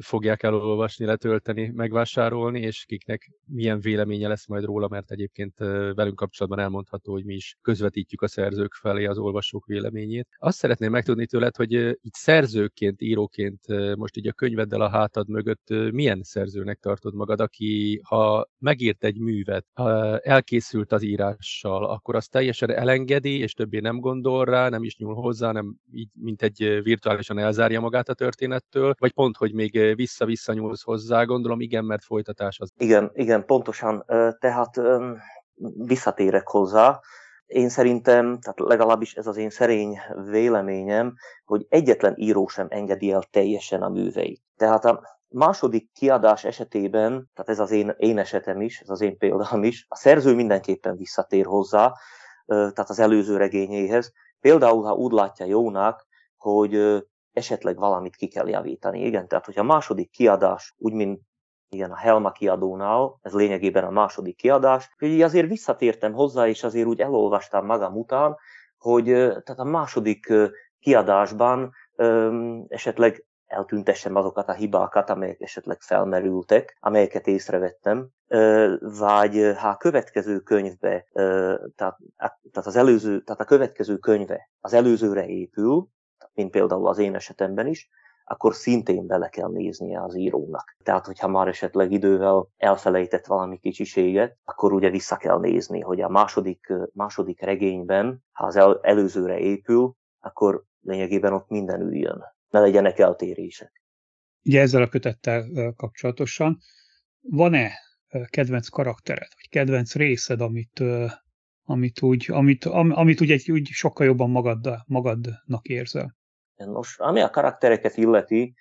fogják 0.00 0.42
elolvasni, 0.42 1.04
letölteni, 1.04 1.70
megvásárolni, 1.74 2.60
és 2.60 2.84
kiknek 2.84 3.30
milyen 3.46 3.80
véleménye 3.80 4.28
lesz 4.28 4.46
majd 4.46 4.64
róla, 4.64 4.88
mert 4.88 5.10
egyébként 5.10 5.54
velünk 5.94 6.16
kapcsolatban 6.16 6.60
elmondható, 6.60 7.12
hogy 7.12 7.24
mi 7.24 7.34
is 7.34 7.56
közvetítjük 7.62 8.22
a 8.22 8.28
szerzők 8.28 8.74
felé 8.74 9.04
az 9.04 9.18
olvasók 9.18 9.66
véleményét. 9.66 10.28
Azt 10.38 10.58
szeretném 10.58 10.90
megtudni 10.90 11.26
tőled, 11.26 11.56
hogy 11.56 11.72
itt 11.72 12.14
szerzőként, 12.14 13.00
íróként 13.02 13.66
most 13.96 14.16
így 14.16 14.28
a 14.28 14.32
könyveddel 14.32 14.80
a 14.80 14.90
hátad 14.90 15.28
mögött 15.28 15.68
milyen 15.90 16.22
szerzőnek 16.22 16.78
tartod 16.78 17.14
magad, 17.14 17.40
aki 17.40 18.00
ha 18.04 18.48
megírt 18.58 19.04
egy 19.04 19.18
művet, 19.18 19.66
elkészült 20.22 20.92
az 20.92 21.02
írással, 21.02 21.84
akkor 21.84 22.09
azt 22.16 22.30
teljesen 22.30 22.70
elengedi, 22.70 23.38
és 23.38 23.52
többé 23.52 23.78
nem 23.78 23.98
gondol 23.98 24.44
rá, 24.44 24.68
nem 24.68 24.82
is 24.82 24.96
nyúl 24.96 25.14
hozzá, 25.14 25.52
nem 25.52 25.74
így, 25.92 26.08
mint 26.14 26.42
egy 26.42 26.80
virtuálisan 26.82 27.38
elzárja 27.38 27.80
magát 27.80 28.08
a 28.08 28.14
történettől, 28.14 28.94
vagy 28.98 29.12
pont, 29.12 29.36
hogy 29.36 29.54
még 29.54 29.94
vissza-vissza 29.94 30.52
nyúlsz 30.52 30.82
hozzá, 30.82 31.24
gondolom 31.24 31.60
igen, 31.60 31.84
mert 31.84 32.04
folytatás 32.04 32.58
az. 32.58 32.70
Igen, 32.76 33.10
igen, 33.14 33.44
pontosan. 33.44 34.04
Tehát 34.38 34.80
visszatérek 35.76 36.48
hozzá, 36.48 37.00
én 37.46 37.68
szerintem, 37.68 38.38
tehát 38.38 38.60
legalábbis 38.60 39.14
ez 39.14 39.26
az 39.26 39.36
én 39.36 39.50
szerény 39.50 39.98
véleményem, 40.30 41.14
hogy 41.44 41.66
egyetlen 41.68 42.14
író 42.16 42.46
sem 42.46 42.66
engedi 42.70 43.12
el 43.12 43.22
teljesen 43.30 43.82
a 43.82 43.88
műveit. 43.88 44.42
Tehát 44.56 44.84
második 45.32 45.92
kiadás 45.92 46.44
esetében, 46.44 47.30
tehát 47.34 47.50
ez 47.50 47.58
az 47.58 47.70
én, 47.70 47.94
én 47.98 48.18
esetem 48.18 48.60
is, 48.60 48.80
ez 48.80 48.88
az 48.88 49.00
én 49.00 49.18
példám 49.18 49.64
is, 49.64 49.86
a 49.88 49.96
szerző 49.96 50.34
mindenképpen 50.34 50.96
visszatér 50.96 51.44
hozzá, 51.44 51.92
tehát 52.46 52.90
az 52.90 52.98
előző 52.98 53.36
regényéhez. 53.36 54.12
Például, 54.40 54.82
ha 54.82 54.94
úgy 54.94 55.12
látja 55.12 55.46
jónak, 55.46 56.06
hogy 56.36 57.04
esetleg 57.32 57.76
valamit 57.76 58.16
ki 58.16 58.28
kell 58.28 58.48
javítani. 58.48 59.04
Igen, 59.04 59.28
tehát 59.28 59.44
hogy 59.44 59.58
a 59.58 59.62
második 59.62 60.10
kiadás, 60.10 60.74
úgy 60.78 60.92
mint 60.92 61.20
igen, 61.68 61.90
a 61.90 61.96
Helma 61.96 62.30
kiadónál, 62.30 63.18
ez 63.22 63.32
lényegében 63.32 63.84
a 63.84 63.90
második 63.90 64.36
kiadás, 64.36 64.94
hogy 64.98 65.22
azért 65.22 65.48
visszatértem 65.48 66.12
hozzá, 66.12 66.48
és 66.48 66.64
azért 66.64 66.86
úgy 66.86 67.00
elolvastam 67.00 67.66
magam 67.66 67.96
után, 67.96 68.36
hogy 68.78 69.04
tehát 69.04 69.58
a 69.58 69.64
második 69.64 70.32
kiadásban 70.80 71.72
esetleg 72.68 73.24
eltüntessem 73.50 74.14
azokat 74.14 74.48
a 74.48 74.52
hibákat, 74.52 75.10
amelyek 75.10 75.40
esetleg 75.40 75.80
felmerültek, 75.80 76.76
amelyeket 76.80 77.26
észrevettem, 77.26 78.08
vagy 78.80 79.52
ha 79.56 79.68
a 79.68 79.76
következő 79.76 80.38
könyvbe, 80.38 81.06
tehát, 81.74 81.98
tehát, 82.16 82.66
az 82.66 82.76
előző, 82.76 83.22
tehát 83.22 83.40
a 83.40 83.44
következő 83.44 83.96
könyve 83.96 84.50
az 84.60 84.72
előzőre 84.72 85.26
épül, 85.26 85.86
mint 86.32 86.50
például 86.50 86.88
az 86.88 86.98
én 86.98 87.14
esetemben 87.14 87.66
is, 87.66 87.88
akkor 88.24 88.54
szintén 88.54 89.06
bele 89.06 89.28
kell 89.28 89.48
néznie 89.48 90.02
az 90.02 90.16
írónak. 90.16 90.76
Tehát, 90.82 91.06
hogyha 91.06 91.28
már 91.28 91.48
esetleg 91.48 91.92
idővel 91.92 92.48
elfelejtett 92.56 93.26
valami 93.26 93.58
kicsiséget, 93.58 94.36
akkor 94.44 94.72
ugye 94.72 94.90
vissza 94.90 95.16
kell 95.16 95.38
nézni, 95.38 95.80
hogy 95.80 96.00
a 96.00 96.08
második, 96.08 96.72
második 96.92 97.40
regényben, 97.40 98.24
ha 98.32 98.46
az 98.46 98.56
el, 98.56 98.78
előzőre 98.82 99.38
épül, 99.38 99.94
akkor 100.20 100.64
lényegében 100.80 101.32
ott 101.32 101.48
minden 101.48 101.80
üljön 101.80 102.24
ne 102.50 102.60
legyenek 102.60 102.98
eltérések. 102.98 103.82
Ugye 104.44 104.60
ezzel 104.60 104.82
a 104.82 104.88
kötettel 104.88 105.72
kapcsolatosan 105.76 106.58
van-e 107.20 107.70
kedvenc 108.26 108.68
karaktered, 108.68 109.28
vagy 109.34 109.48
kedvenc 109.48 109.94
részed, 109.94 110.40
amit, 110.40 110.82
amit 111.64 112.02
úgy, 112.02 112.26
amit, 112.30 112.64
amit 112.64 113.20
úgy, 113.20 113.30
egy, 113.30 113.50
úgy 113.50 113.66
sokkal 113.66 114.06
jobban 114.06 114.30
magad, 114.30 114.68
magadnak 114.86 115.66
érzel? 115.66 116.16
Nos, 116.54 116.98
ami 116.98 117.20
a 117.20 117.30
karaktereket 117.30 117.96
illeti, 117.96 118.54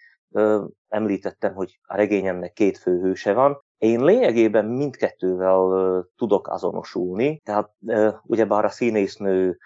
említettem, 0.88 1.54
hogy 1.54 1.80
a 1.82 1.96
regényemnek 1.96 2.54
két 2.54 2.78
főhőse 2.78 3.34
van. 3.34 3.64
Én 3.80 4.04
lényegében 4.04 4.66
mindkettővel 4.66 6.06
tudok 6.18 6.48
azonosulni, 6.48 7.42
tehát 7.46 7.72
ugyebár 8.24 8.66
a 8.66 8.70
színésznő 8.70 9.58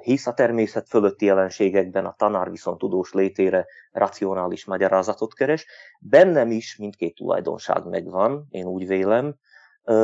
hisz 0.00 0.26
a 0.26 0.34
természet 0.34 0.88
fölötti 0.88 1.24
jelenségekben, 1.24 2.04
a 2.04 2.14
tanár 2.18 2.50
viszont 2.50 2.78
tudós 2.78 3.12
létére 3.12 3.66
racionális 3.92 4.64
magyarázatot 4.64 5.34
keres. 5.34 5.66
Bennem 6.00 6.50
is 6.50 6.76
mindkét 6.76 7.14
tulajdonság 7.14 7.86
megvan, 7.88 8.46
én 8.50 8.66
úgy 8.66 8.86
vélem, 8.86 9.34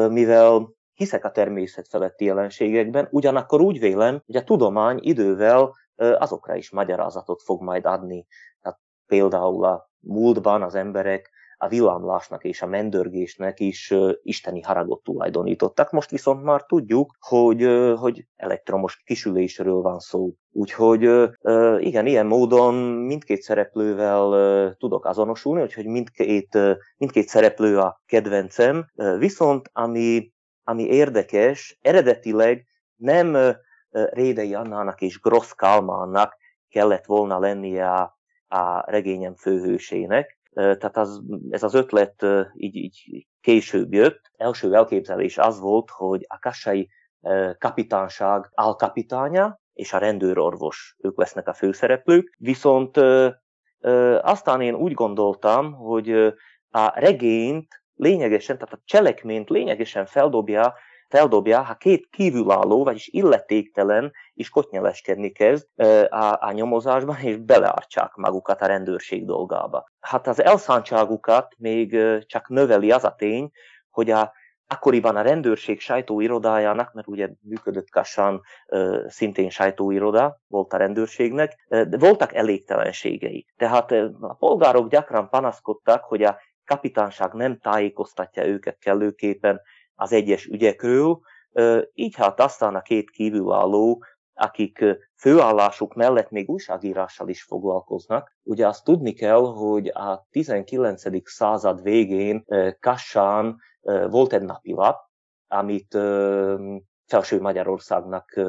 mivel 0.09 0.69
hiszek 0.95 1.25
a 1.25 1.31
természet 1.31 1.89
feletti 1.89 2.25
jelenségekben, 2.25 3.09
ugyanakkor 3.11 3.61
úgy 3.61 3.79
vélem, 3.79 4.23
hogy 4.27 4.37
a 4.37 4.45
tudomány 4.45 4.99
idővel 5.01 5.75
azokra 5.97 6.55
is 6.55 6.71
magyarázatot 6.71 7.43
fog 7.43 7.63
majd 7.63 7.87
adni. 7.87 8.27
Tehát 8.61 8.79
például 9.07 9.65
a 9.65 9.91
múltban 9.99 10.63
az 10.63 10.75
emberek 10.75 11.31
a 11.61 11.69
villámlásnak 11.69 12.45
és 12.45 12.63
a 12.63 12.67
mendörgésnek 12.67 13.61
is 13.61 13.95
isteni 14.23 14.61
haragot 14.61 15.03
tulajdonítottak. 15.03 15.91
Most 15.91 16.11
viszont 16.11 16.43
már 16.43 16.63
tudjuk, 16.63 17.17
hogy, 17.21 17.67
hogy 17.97 18.27
elektromos 18.37 19.03
kisülésről 19.05 19.81
van 19.81 19.99
szó. 19.99 20.33
Úgyhogy 20.53 21.03
igen, 21.79 22.07
ilyen 22.07 22.27
módon 22.27 22.75
mindkét 22.75 23.43
szereplővel 23.43 24.75
tudok 24.79 25.05
azonosulni, 25.05 25.63
úgyhogy 25.63 25.87
mindkét, 25.87 26.59
mindkét 26.97 27.29
szereplő 27.29 27.79
a 27.79 28.03
kedvencem. 28.07 28.87
Viszont 29.19 29.71
ami, 29.73 30.33
ami 30.65 30.83
érdekes, 30.83 31.79
eredetileg 31.81 32.67
nem 32.97 33.37
Rédei 33.91 34.55
Annának 34.55 35.01
és 35.01 35.21
Grossz 35.21 35.51
Kálmánnak 35.51 36.37
kellett 36.69 37.05
volna 37.05 37.39
lennie 37.39 37.91
a, 37.91 38.19
a 38.49 38.91
regényem 38.91 39.35
főhősének, 39.35 40.38
tehát 40.59 40.97
az, 40.97 41.23
ez 41.51 41.63
az 41.63 41.75
ötlet 41.75 42.27
így, 42.55 42.77
így 42.77 43.27
később 43.41 43.93
jött. 43.93 44.21
Első 44.37 44.75
elképzelés 44.75 45.39
az 45.39 45.61
volt, 45.61 45.91
hogy 45.91 46.25
a 46.29 46.39
kassai 46.39 46.91
kapitánság 47.59 48.51
alkapitánya 48.55 49.61
és 49.73 49.93
a 49.93 49.99
rendőrorvos, 49.99 50.97
ők 50.99 51.19
lesznek 51.19 51.49
a 51.49 51.55
főszereplők. 51.55 52.37
Viszont 52.39 52.97
aztán 54.21 54.61
én 54.61 54.75
úgy 54.75 54.93
gondoltam, 54.93 55.73
hogy 55.73 56.11
a 56.71 57.01
regényt 57.01 57.83
lényegesen, 57.95 58.59
tehát 58.59 58.75
a 58.75 58.83
cselekményt 58.85 59.49
lényegesen 59.49 60.07
feldobja 60.07 60.75
feldobja, 61.09 61.63
ha 61.63 61.75
két 61.75 62.09
kívülálló, 62.11 62.85
vagyis 62.85 63.09
illetéktelen 63.09 64.13
is 64.35 64.49
kotnyeleskedni 64.49 65.31
kezd 65.31 65.67
a, 66.09 66.37
a 66.41 66.53
nyomozásban, 66.53 67.17
és 67.21 67.37
beleártsák 67.37 68.15
magukat 68.15 68.61
a 68.61 68.67
rendőrség 68.67 69.25
dolgába. 69.25 69.91
Hát 70.01 70.27
az 70.27 70.43
elszántságukat 70.43 71.55
még 71.59 71.99
csak 72.27 72.49
növeli 72.49 72.91
az 72.91 73.05
a 73.05 73.15
tény, 73.15 73.51
hogy 73.91 74.11
a 74.11 74.33
akkoriban 74.71 75.17
a 75.17 75.23
rendőrség 75.23 75.81
sajtóirodájának, 75.81 76.93
mert 76.93 77.07
ugye 77.07 77.29
működött 77.41 77.91
Kassan 77.91 78.41
szintén 79.07 79.51
sajtóiroda, 79.51 80.41
volt 80.47 80.73
a 80.73 80.77
rendőrségnek, 80.77 81.67
de 81.69 81.99
voltak 81.99 82.35
elégtelenségei. 82.35 83.47
Tehát 83.57 83.91
a 84.21 84.35
polgárok 84.39 84.89
gyakran 84.89 85.29
panaszkodtak, 85.29 86.05
hogy 86.05 86.23
a 86.23 86.39
kapitánság 86.65 87.33
nem 87.33 87.59
tájékoztatja 87.59 88.47
őket 88.47 88.79
kellőképpen 88.79 89.61
az 89.99 90.13
egyes 90.13 90.47
ügyekről, 90.47 91.21
így 91.93 92.15
hát 92.15 92.41
aztán 92.41 92.75
a 92.75 92.83
két 92.83 93.11
kívülálló, 93.11 94.05
akik 94.35 94.85
főállásuk 95.17 95.95
mellett 95.95 96.31
még 96.31 96.49
újságírással 96.49 97.29
is 97.29 97.43
foglalkoznak. 97.43 98.37
Ugye 98.43 98.67
azt 98.67 98.85
tudni 98.85 99.13
kell, 99.13 99.41
hogy 99.41 99.89
a 99.89 100.27
19. 100.31 101.31
század 101.31 101.83
végén 101.83 102.45
Kassán 102.81 103.57
volt 104.11 104.33
egy 104.33 104.43
napilap, 104.43 104.97
amit 105.47 105.93
Felső 107.07 107.41
Magyarországnak 107.41 108.41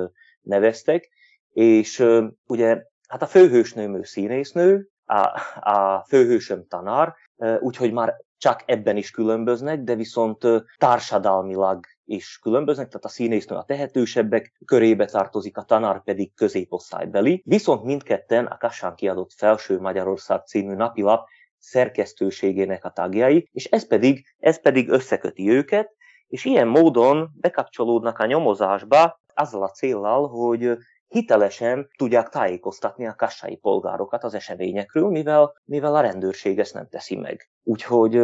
neveztek, 0.41 1.09
és 1.49 2.05
ugye 2.47 2.83
hát 3.07 3.21
a 3.21 3.27
főhősnőm 3.27 3.95
ő 3.95 4.03
színésznő, 4.03 4.89
a, 5.05 5.41
a 5.71 6.05
főhősöm 6.07 6.67
tanár, 6.67 7.15
úgyhogy 7.59 7.91
már 7.91 8.15
csak 8.39 8.63
ebben 8.65 8.97
is 8.97 9.11
különböznek, 9.11 9.79
de 9.79 9.95
viszont 9.95 10.45
társadalmilag 10.77 11.85
is 12.05 12.39
különböznek, 12.41 12.87
tehát 12.87 13.05
a 13.05 13.09
színésznő 13.09 13.55
a 13.55 13.63
tehetősebbek 13.63 14.53
körébe 14.65 15.05
tartozik, 15.05 15.57
a 15.57 15.63
tanár 15.63 16.03
pedig 16.03 16.33
középosztálybeli. 16.33 17.41
Viszont 17.45 17.83
mindketten 17.83 18.45
a 18.45 18.57
Kassán 18.57 18.95
kiadott 18.95 19.33
Felső 19.33 19.79
Magyarország 19.79 20.45
című 20.45 20.73
napilap 20.73 21.27
szerkesztőségének 21.57 22.85
a 22.85 22.89
tagjai, 22.89 23.49
és 23.51 23.65
ez 23.65 23.87
pedig, 23.87 24.25
ez 24.37 24.61
pedig 24.61 24.89
összeköti 24.89 25.49
őket, 25.49 25.89
és 26.27 26.45
ilyen 26.45 26.67
módon 26.67 27.29
bekapcsolódnak 27.39 28.19
a 28.19 28.25
nyomozásba 28.25 29.21
azzal 29.33 29.63
a 29.63 29.69
céllal, 29.69 30.27
hogy 30.27 30.77
hitelesen 31.09 31.89
tudják 31.97 32.29
tájékoztatni 32.29 33.07
a 33.07 33.15
kassai 33.15 33.55
polgárokat 33.55 34.23
az 34.23 34.33
eseményekről, 34.33 35.09
mivel, 35.09 35.53
mivel 35.65 35.95
a 35.95 36.01
rendőrség 36.01 36.59
ezt 36.59 36.73
nem 36.73 36.87
teszi 36.87 37.15
meg. 37.15 37.49
Úgyhogy, 37.63 38.17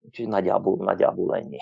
úgyhogy 0.00 0.28
nagyjából, 0.28 0.84
nagyjából 0.84 1.36
ennyi. 1.36 1.58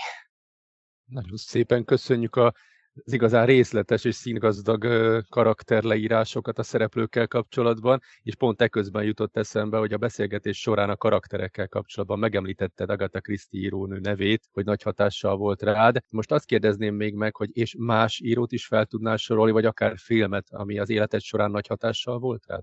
Nagyon 1.04 1.36
szépen 1.36 1.84
köszönjük 1.84 2.36
a 2.36 2.54
az 3.04 3.12
igazán 3.12 3.46
részletes 3.46 4.04
és 4.04 4.14
színgazdag 4.14 4.86
karakterleírásokat 5.28 6.58
a 6.58 6.62
szereplőkkel 6.62 7.26
kapcsolatban, 7.26 8.00
és 8.22 8.34
pont 8.34 8.62
eközben 8.62 9.04
jutott 9.04 9.36
eszembe, 9.36 9.78
hogy 9.78 9.92
a 9.92 9.98
beszélgetés 9.98 10.60
során 10.60 10.90
a 10.90 10.96
karakterekkel 10.96 11.68
kapcsolatban 11.68 12.18
megemlítetted 12.18 12.90
Agatha 12.90 13.20
Christie 13.20 13.60
írónő 13.60 13.98
nevét, 13.98 14.48
hogy 14.52 14.64
nagy 14.64 14.82
hatással 14.82 15.36
volt 15.36 15.62
rád. 15.62 15.96
Most 16.10 16.32
azt 16.32 16.46
kérdezném 16.46 16.94
még 16.94 17.14
meg, 17.14 17.36
hogy 17.36 17.56
és 17.56 17.74
más 17.78 18.20
írót 18.20 18.52
is 18.52 18.66
fel 18.66 18.86
tudnál 18.86 19.16
sorolni, 19.16 19.52
vagy 19.52 19.64
akár 19.64 19.92
filmet, 19.96 20.46
ami 20.50 20.78
az 20.78 20.90
életed 20.90 21.20
során 21.20 21.50
nagy 21.50 21.66
hatással 21.66 22.18
volt 22.18 22.46
rád? 22.46 22.62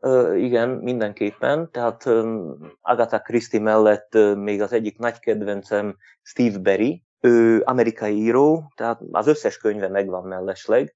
Ö, 0.00 0.34
igen, 0.34 0.68
mindenképpen. 0.68 1.70
Tehát 1.70 2.06
ö, 2.06 2.50
Agatha 2.80 3.18
Christie 3.20 3.60
mellett 3.60 4.14
ö, 4.14 4.34
még 4.34 4.62
az 4.62 4.72
egyik 4.72 4.98
nagy 4.98 5.18
kedvencem 5.18 5.96
Steve 6.22 6.58
Berry, 6.58 7.04
ő 7.26 7.62
amerikai 7.64 8.16
író, 8.16 8.72
tehát 8.74 9.00
az 9.10 9.26
összes 9.26 9.56
könyve 9.56 9.88
megvan 9.88 10.24
mellesleg, 10.24 10.94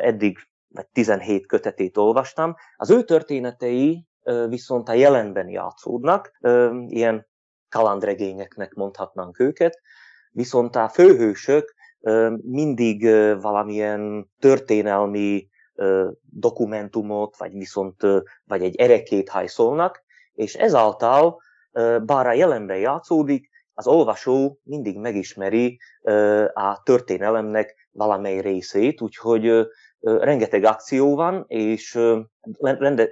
eddig 0.00 0.38
vagy 0.68 0.86
17 0.86 1.46
kötetét 1.46 1.96
olvastam. 1.96 2.54
Az 2.76 2.90
ő 2.90 3.02
történetei 3.02 4.06
viszont 4.48 4.88
a 4.88 4.92
jelenben 4.92 5.48
játszódnak, 5.48 6.38
ilyen 6.86 7.26
kalandregényeknek 7.68 8.74
mondhatnánk 8.74 9.38
őket, 9.40 9.80
viszont 10.30 10.76
a 10.76 10.88
főhősök 10.88 11.74
mindig 12.42 13.04
valamilyen 13.40 14.30
történelmi 14.38 15.48
dokumentumot, 16.22 17.36
vagy 17.36 17.52
viszont 17.52 18.02
vagy 18.44 18.62
egy 18.62 18.76
erekét 18.76 19.28
hajszolnak, 19.28 20.04
és 20.32 20.54
ezáltal, 20.54 21.40
bár 22.04 22.26
a 22.26 22.32
jelenben 22.32 22.78
játszódik, 22.78 23.48
az 23.78 23.86
olvasó 23.86 24.58
mindig 24.62 24.98
megismeri 24.98 25.78
a 26.52 26.82
történelemnek 26.82 27.88
valamely 27.92 28.40
részét, 28.40 29.00
úgyhogy 29.00 29.68
rengeteg 30.00 30.64
akció 30.64 31.14
van, 31.14 31.44
és 31.48 31.98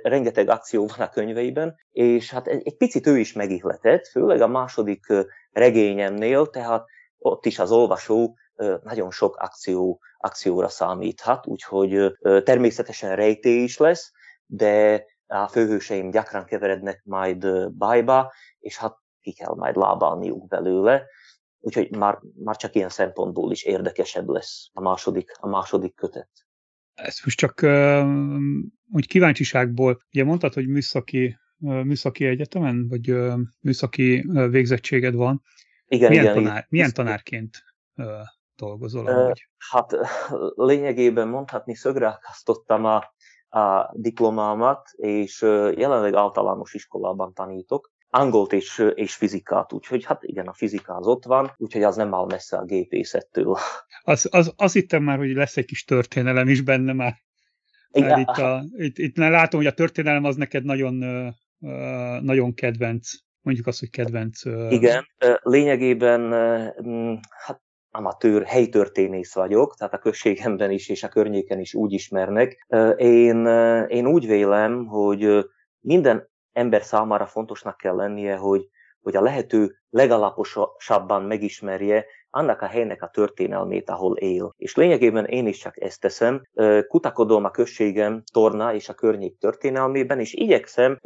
rengeteg 0.02 0.48
akció 0.48 0.86
van 0.86 1.06
a 1.06 1.08
könyveiben, 1.08 1.74
és 1.90 2.30
hát 2.30 2.46
egy 2.46 2.76
picit 2.76 3.06
ő 3.06 3.18
is 3.18 3.32
megihletett, 3.32 4.06
főleg 4.06 4.40
a 4.40 4.46
második 4.46 5.06
regényemnél, 5.52 6.46
tehát 6.46 6.84
ott 7.18 7.46
is 7.46 7.58
az 7.58 7.72
olvasó 7.72 8.36
nagyon 8.82 9.10
sok 9.10 9.36
akció, 9.36 10.00
akcióra 10.18 10.68
számíthat, 10.68 11.46
úgyhogy 11.46 12.12
természetesen 12.20 13.16
rejtély 13.16 13.62
is 13.62 13.78
lesz, 13.78 14.12
de 14.46 15.04
a 15.26 15.48
főhőseim 15.48 16.10
gyakran 16.10 16.44
keverednek 16.44 17.02
majd 17.04 17.70
bajba, 17.72 18.32
és 18.58 18.78
hát 18.78 19.02
ki 19.24 19.32
kell 19.32 19.54
majd 19.54 19.76
lábálniuk 19.76 20.48
belőle, 20.48 21.06
úgyhogy 21.60 21.96
már, 21.96 22.18
már 22.44 22.56
csak 22.56 22.74
ilyen 22.74 22.88
szempontból 22.88 23.52
is 23.52 23.62
érdekesebb 23.62 24.28
lesz 24.28 24.68
a 24.72 24.80
második, 24.80 25.32
a 25.40 25.48
második 25.48 25.94
kötet. 25.94 26.30
Ezt 26.94 27.24
most 27.24 27.38
csak 27.38 27.62
úgy 28.92 29.06
kíváncsiságból, 29.06 29.98
ugye 30.12 30.24
mondtad, 30.24 30.54
hogy 30.54 30.68
műszaki, 30.68 31.38
műszaki 31.58 32.26
egyetemen, 32.26 32.88
vagy 32.88 33.14
műszaki 33.60 34.26
végzettséged 34.50 35.14
van. 35.14 35.42
Igen, 35.86 36.08
milyen, 36.08 36.24
igen, 36.24 36.34
tanár, 36.34 36.56
igen. 36.56 36.66
milyen 36.68 36.92
tanárként 36.92 37.50
dolgozol? 38.56 39.04
Uh, 39.04 39.32
hát 39.70 39.92
lényegében 40.70 41.28
mondhatni 41.28 41.74
szögre 41.74 42.18
a, 42.64 43.10
a 43.58 43.90
diplomámat, 43.92 44.88
és 44.92 45.42
jelenleg 45.76 46.14
általános 46.14 46.74
iskolában 46.74 47.32
tanítok, 47.32 47.92
angolt 48.14 48.52
és, 48.52 48.84
és 48.94 49.14
fizikát, 49.14 49.72
úgyhogy 49.72 50.04
hát 50.04 50.22
igen, 50.22 50.46
a 50.46 50.52
fizika 50.52 50.94
az 50.94 51.06
ott 51.06 51.24
van, 51.24 51.52
úgyhogy 51.56 51.82
az 51.82 51.96
nem 51.96 52.14
áll 52.14 52.26
messze 52.26 52.56
a 52.56 52.64
gépészettől. 52.64 53.56
Az, 54.02 54.28
az, 54.30 54.52
az 54.56 54.72
hittem 54.72 55.02
már, 55.02 55.18
hogy 55.18 55.32
lesz 55.32 55.56
egy 55.56 55.64
kis 55.64 55.84
történelem 55.84 56.48
is 56.48 56.60
benne 56.60 56.92
már. 56.92 57.14
Igen. 57.90 58.18
Itt, 58.18 58.26
a, 58.26 58.64
itt, 58.76 58.98
itt 58.98 59.16
látom, 59.16 59.60
hogy 59.60 59.68
a 59.68 59.74
történelem 59.74 60.24
az 60.24 60.36
neked 60.36 60.64
nagyon, 60.64 60.94
nagyon 62.20 62.54
kedvenc, 62.54 63.10
mondjuk 63.40 63.66
azt, 63.66 63.78
hogy 63.78 63.90
kedvenc. 63.90 64.44
Igen, 64.68 65.06
lényegében 65.42 66.32
hát 67.28 67.62
amatőr 67.90 68.44
helytörténész 68.44 69.34
vagyok, 69.34 69.76
tehát 69.76 69.94
a 69.94 69.98
községemben 69.98 70.70
is 70.70 70.88
és 70.88 71.02
a 71.02 71.08
környéken 71.08 71.60
is 71.60 71.74
úgy 71.74 71.92
ismernek. 71.92 72.66
Én, 72.96 73.46
én 73.88 74.06
úgy 74.06 74.26
vélem, 74.26 74.86
hogy 74.86 75.46
minden 75.80 76.32
ember 76.54 76.82
számára 76.82 77.26
fontosnak 77.26 77.76
kell 77.76 77.94
lennie, 77.94 78.36
hogy, 78.36 78.68
hogy 79.02 79.16
a 79.16 79.20
lehető 79.20 79.74
legalaposabban 79.90 81.22
megismerje 81.22 82.04
annak 82.30 82.60
a 82.60 82.66
helynek 82.66 83.02
a 83.02 83.10
történelmét, 83.12 83.90
ahol 83.90 84.16
él. 84.16 84.54
És 84.56 84.76
lényegében 84.76 85.24
én 85.24 85.46
is 85.46 85.58
csak 85.58 85.80
ezt 85.80 86.00
teszem, 86.00 86.42
kutakodom 86.88 87.44
a 87.44 87.50
községem, 87.50 88.22
Torna 88.32 88.74
és 88.74 88.88
a 88.88 88.94
környék 88.94 89.38
történelmében, 89.38 90.20
és 90.20 90.32
igyekszem 90.32 90.98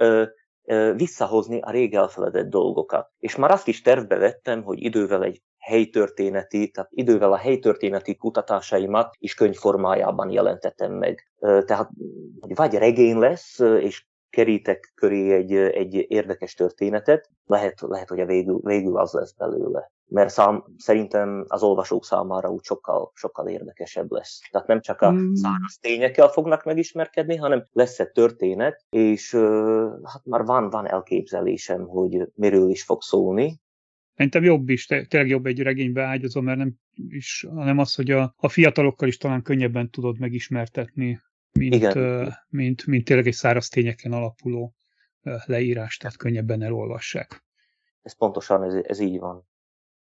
visszahozni 0.96 1.60
a 1.60 1.70
rég 1.70 1.94
elfeledett 1.94 2.48
dolgokat. 2.48 3.10
És 3.18 3.36
már 3.36 3.50
azt 3.50 3.68
is 3.68 3.82
tervbe 3.82 4.16
vettem, 4.16 4.62
hogy 4.62 4.82
idővel 4.82 5.22
egy 5.22 5.42
helytörténeti, 5.58 6.70
tehát 6.70 6.90
idővel 6.92 7.32
a 7.32 7.36
helytörténeti 7.36 8.16
kutatásaimat 8.16 9.14
is 9.18 9.34
könyvformájában 9.34 10.30
jelentettem 10.30 10.92
meg. 10.92 11.30
Tehát 11.38 11.90
vagy 12.40 12.74
regény 12.74 13.18
lesz, 13.18 13.58
és 13.58 14.06
kerítek 14.38 14.92
köré 14.94 15.32
egy, 15.32 15.52
egy 15.54 16.06
érdekes 16.08 16.54
történetet, 16.54 17.30
lehet, 17.46 17.80
lehet 17.80 18.08
hogy 18.08 18.20
a 18.20 18.26
végül, 18.26 18.60
végül 18.62 18.96
az 18.96 19.12
lesz 19.12 19.32
belőle. 19.32 19.90
Mert 20.06 20.30
szám, 20.30 20.64
szerintem 20.76 21.44
az 21.48 21.62
olvasók 21.62 22.04
számára 22.04 22.50
úgy 22.50 22.62
sokkal, 22.62 23.12
sokkal 23.14 23.48
érdekesebb 23.48 24.10
lesz. 24.10 24.40
Tehát 24.50 24.66
nem 24.66 24.80
csak 24.80 25.00
a 25.00 25.12
mm. 25.12 25.32
száraz 25.32 25.78
tényekkel 25.80 26.28
fognak 26.28 26.64
megismerkedni, 26.64 27.36
hanem 27.36 27.64
lesz 27.72 27.98
egy 27.98 28.10
történet, 28.10 28.84
és 28.90 29.34
hát 30.02 30.24
már 30.24 30.44
van, 30.44 30.70
van 30.70 30.88
elképzelésem, 30.88 31.86
hogy 31.86 32.28
miről 32.34 32.70
is 32.70 32.82
fog 32.82 33.02
szólni, 33.02 33.60
Szerintem 34.14 34.44
jobb 34.44 34.68
is, 34.68 34.86
tényleg 34.86 35.28
jobb 35.28 35.46
egy 35.46 35.62
regénybe 35.62 36.02
ágyazom, 36.02 36.44
mert 36.44 36.58
nem 36.58 36.74
is, 37.08 37.46
hanem 37.54 37.78
az, 37.78 37.94
hogy 37.94 38.10
a, 38.10 38.34
a 38.36 38.48
fiatalokkal 38.48 39.08
is 39.08 39.16
talán 39.16 39.42
könnyebben 39.42 39.90
tudod 39.90 40.18
megismertetni 40.18 41.20
mint, 41.52 41.74
Igen. 41.74 42.34
mint, 42.48 42.86
mint 42.86 43.04
tényleg 43.04 43.26
egy 43.26 43.34
száraz 43.34 43.68
tényeken 43.68 44.12
alapuló 44.12 44.74
leírás, 45.44 45.96
tehát 45.96 46.16
könnyebben 46.16 46.62
elolvassák. 46.62 47.44
Ez 48.02 48.16
pontosan, 48.16 48.62
ez, 48.62 48.74
ez 48.74 48.98
így 48.98 49.18
van. 49.18 49.46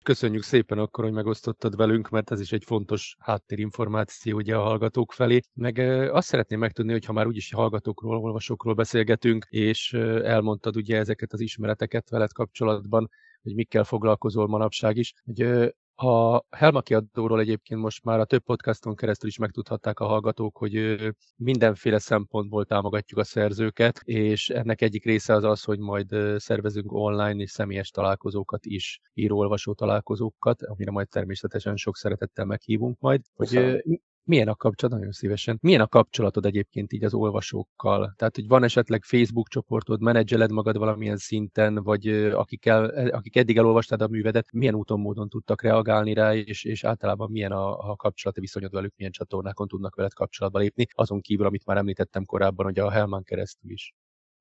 Köszönjük 0.02 0.42
szépen 0.42 0.78
akkor, 0.78 1.04
hogy 1.04 1.12
megosztottad 1.12 1.76
velünk, 1.76 2.08
mert 2.08 2.30
ez 2.30 2.40
is 2.40 2.52
egy 2.52 2.64
fontos 2.64 3.16
háttérinformáció 3.18 4.36
ugye 4.36 4.56
a 4.56 4.62
hallgatók 4.62 5.12
felé. 5.12 5.40
Meg 5.52 5.78
azt 6.12 6.28
szeretném 6.28 6.58
megtudni, 6.58 6.92
hogy 6.92 7.04
ha 7.04 7.12
már 7.12 7.26
úgyis 7.26 7.52
hallgatókról, 7.52 8.18
olvasókról 8.18 8.74
beszélgetünk, 8.74 9.46
és 9.48 9.92
elmondtad 10.22 10.76
ugye 10.76 10.96
ezeket 10.96 11.32
az 11.32 11.40
ismereteket 11.40 12.10
veled 12.10 12.32
kapcsolatban, 12.32 13.10
hogy 13.42 13.54
mikkel 13.54 13.84
foglalkozol 13.84 14.46
manapság 14.46 14.96
is, 14.96 15.14
hogy 15.24 15.74
a 15.96 16.42
Helma 16.50 16.80
kiadóról 16.80 17.40
egyébként 17.40 17.80
most 17.80 18.04
már 18.04 18.20
a 18.20 18.24
több 18.24 18.42
podcaston 18.42 18.94
keresztül 18.94 19.28
is 19.28 19.38
megtudhatták 19.38 20.00
a 20.00 20.06
hallgatók, 20.06 20.56
hogy 20.56 20.96
mindenféle 21.36 21.98
szempontból 21.98 22.64
támogatjuk 22.64 23.20
a 23.20 23.24
szerzőket, 23.24 24.00
és 24.04 24.48
ennek 24.48 24.80
egyik 24.80 25.04
része 25.04 25.34
az 25.34 25.44
az, 25.44 25.62
hogy 25.62 25.78
majd 25.78 26.16
szervezünk 26.36 26.92
online 26.92 27.42
és 27.42 27.50
személyes 27.50 27.90
találkozókat 27.90 28.66
is, 28.66 29.00
író-olvasó 29.14 29.74
találkozókat, 29.74 30.62
amire 30.62 30.90
majd 30.90 31.08
természetesen 31.08 31.76
sok 31.76 31.96
szeretettel 31.96 32.44
meghívunk 32.44 32.98
majd. 33.00 33.20
Hogy 33.34 33.82
milyen 34.24 34.48
a 34.48 34.54
kapcsolat, 34.54 34.96
nagyon 34.96 35.12
szívesen, 35.12 35.58
milyen 35.62 35.80
a 35.80 35.86
kapcsolatod 35.86 36.46
egyébként 36.46 36.92
így 36.92 37.04
az 37.04 37.14
olvasókkal? 37.14 38.14
Tehát, 38.16 38.34
hogy 38.34 38.46
van 38.46 38.64
esetleg 38.64 39.02
Facebook 39.02 39.48
csoportod, 39.48 40.00
menedzseled 40.00 40.50
magad 40.50 40.76
valamilyen 40.76 41.16
szinten, 41.16 41.74
vagy 41.74 42.08
akik, 42.32 42.66
el, 42.66 42.84
akik 43.08 43.36
eddig 43.36 43.56
elolvastad 43.56 44.02
a 44.02 44.08
művedet, 44.08 44.52
milyen 44.52 44.74
úton, 44.74 45.00
módon 45.00 45.28
tudtak 45.28 45.62
reagálni 45.62 46.14
rá, 46.14 46.34
és, 46.34 46.64
és 46.64 46.84
általában 46.84 47.30
milyen 47.30 47.52
a, 47.52 47.90
a 47.90 47.96
kapcsolati 47.96 48.40
viszonyod 48.40 48.72
velük, 48.72 48.92
milyen 48.96 49.12
csatornákon 49.12 49.68
tudnak 49.68 49.94
veled 49.94 50.12
kapcsolatba 50.12 50.58
lépni, 50.58 50.86
azon 50.92 51.20
kívül, 51.20 51.46
amit 51.46 51.66
már 51.66 51.76
említettem 51.76 52.24
korábban, 52.24 52.66
hogy 52.66 52.78
a 52.78 52.90
Helman 52.90 53.22
keresztül 53.22 53.70
is. 53.70 53.94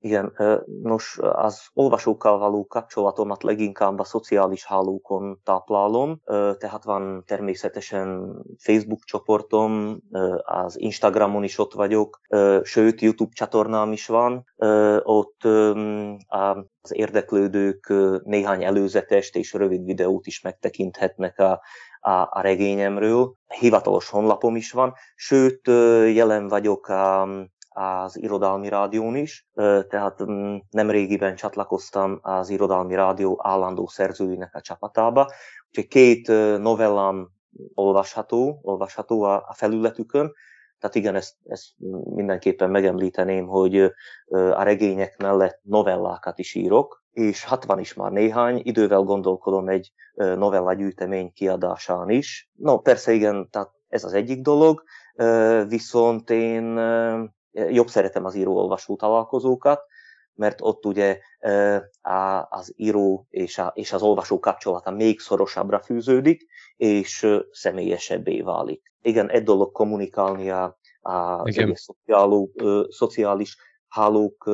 Igen, 0.06 0.34
nos, 0.82 1.20
az 1.22 1.62
olvasókkal 1.74 2.38
való 2.38 2.66
kapcsolatomat 2.66 3.44
leginkább 3.44 4.00
a 4.00 4.04
szociális 4.04 4.66
hálókon 4.66 5.40
táplálom, 5.44 6.22
tehát 6.58 6.84
van 6.84 7.24
természetesen 7.26 8.36
Facebook 8.58 9.04
csoportom, 9.04 10.00
az 10.44 10.80
Instagramon 10.80 11.44
is 11.44 11.58
ott 11.58 11.74
vagyok, 11.74 12.20
sőt, 12.64 13.02
YouTube 13.02 13.34
csatornám 13.34 13.92
is 13.92 14.08
van, 14.08 14.46
ott 15.04 15.44
az 16.28 16.96
érdeklődők 16.96 17.94
néhány 18.24 18.64
előzetest 18.64 19.36
és 19.36 19.54
rövid 19.54 19.84
videót 19.84 20.28
is 20.28 20.42
megtekinthetnek 20.42 21.40
a, 21.40 21.62
a, 22.00 22.12
a 22.12 22.42
regényemről. 22.42 23.34
Hivatalos 23.60 24.10
honlapom 24.10 24.56
is 24.56 24.72
van, 24.72 24.94
sőt, 25.16 25.68
jelen 26.14 26.48
vagyok 26.48 26.88
a, 26.88 27.28
az 27.74 28.22
irodalmi 28.22 28.70
rádión 28.70 29.16
is, 29.16 29.48
tehát 29.90 30.24
mm, 30.24 30.56
nem 30.70 30.90
régiben 30.90 31.36
csatlakoztam 31.36 32.20
az 32.22 32.50
irodalmi 32.50 32.96
rádió 32.96 33.40
állandó 33.44 33.88
szerzőinek 33.88 34.56
a 34.56 34.62
csapatába, 34.62 35.32
úgyhogy 35.68 35.88
két 35.88 36.28
novellám 36.58 37.30
olvasható, 37.74 38.60
olvasható 38.62 39.22
a 39.24 39.54
felületükön, 39.56 40.34
tehát 40.84 40.98
igen, 40.98 41.16
ezt, 41.16 41.36
ezt 41.46 41.66
mindenképpen 42.16 42.70
megemlíteném, 42.70 43.48
hogy 43.48 43.80
a 44.30 44.64
regények 44.64 45.18
mellett 45.18 45.60
novellákat 45.64 46.40
is 46.40 46.56
írok, 46.56 47.04
és 47.12 47.44
60 47.44 47.80
is 47.80 47.94
már 47.94 48.12
néhány, 48.12 48.62
idővel 48.64 49.02
gondolkodom 49.02 49.70
egy 49.70 49.94
novellagyűjtemény 50.14 51.32
kiadásán 51.34 52.10
is. 52.10 52.50
No, 52.54 52.80
persze 52.80 53.12
igen, 53.12 53.50
tehát 53.50 53.72
ez 53.88 54.04
az 54.04 54.14
egyik 54.14 54.42
dolog, 54.42 54.84
viszont 55.68 56.30
én 56.30 56.80
jobb 57.54 57.88
szeretem 57.88 58.26
az 58.26 58.36
író-olvasó 58.36 58.96
találkozókat, 58.96 59.82
mert 60.34 60.62
ott 60.62 60.86
ugye 60.86 61.20
az 62.50 62.74
író 62.76 63.28
és, 63.30 63.58
a, 63.58 63.72
és 63.76 63.94
az 63.94 64.02
olvasó 64.02 64.40
kapcsolata 64.40 64.92
még 64.92 65.20
szorosabbra 65.20 65.80
fűződik, 65.80 66.46
és 66.76 67.28
személyesebbé 67.52 68.42
válik. 68.42 68.92
Igen, 69.02 69.30
egy 69.30 69.44
dolog 69.44 69.72
kommunikálni 69.72 70.50
a, 70.50 70.78
a 71.02 71.44
szociáló, 71.74 72.52
szociális 72.90 73.58
hálók 73.88 74.48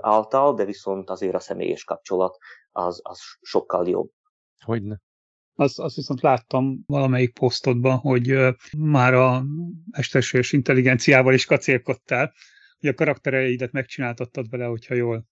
által, 0.00 0.54
de 0.54 0.64
viszont 0.64 1.10
azért 1.10 1.34
a 1.34 1.38
személyes 1.38 1.84
kapcsolat 1.84 2.36
az, 2.72 3.00
az 3.02 3.20
sokkal 3.40 3.88
jobb. 3.88 4.10
Hogyne. 4.64 5.00
Azt, 5.58 5.78
azt 5.78 5.96
viszont 5.96 6.20
láttam 6.20 6.82
valamelyik 6.86 7.32
posztodban, 7.32 7.96
hogy 7.96 8.38
már 8.78 9.14
a 9.14 9.42
mesterséges 9.90 10.52
intelligenciával 10.52 11.34
is 11.34 11.44
kacérkodtál, 11.44 12.32
hogy 12.80 12.88
a 12.88 12.94
karaktereidet 12.94 13.72
megcsináltattad 13.72 14.50
vele, 14.50 14.64
hogyha 14.64 14.94
jól 14.94 15.24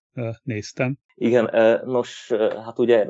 néztem. 0.42 0.98
Igen, 1.14 1.50
nos, 1.84 2.32
hát 2.64 2.78
ugye 2.78 3.06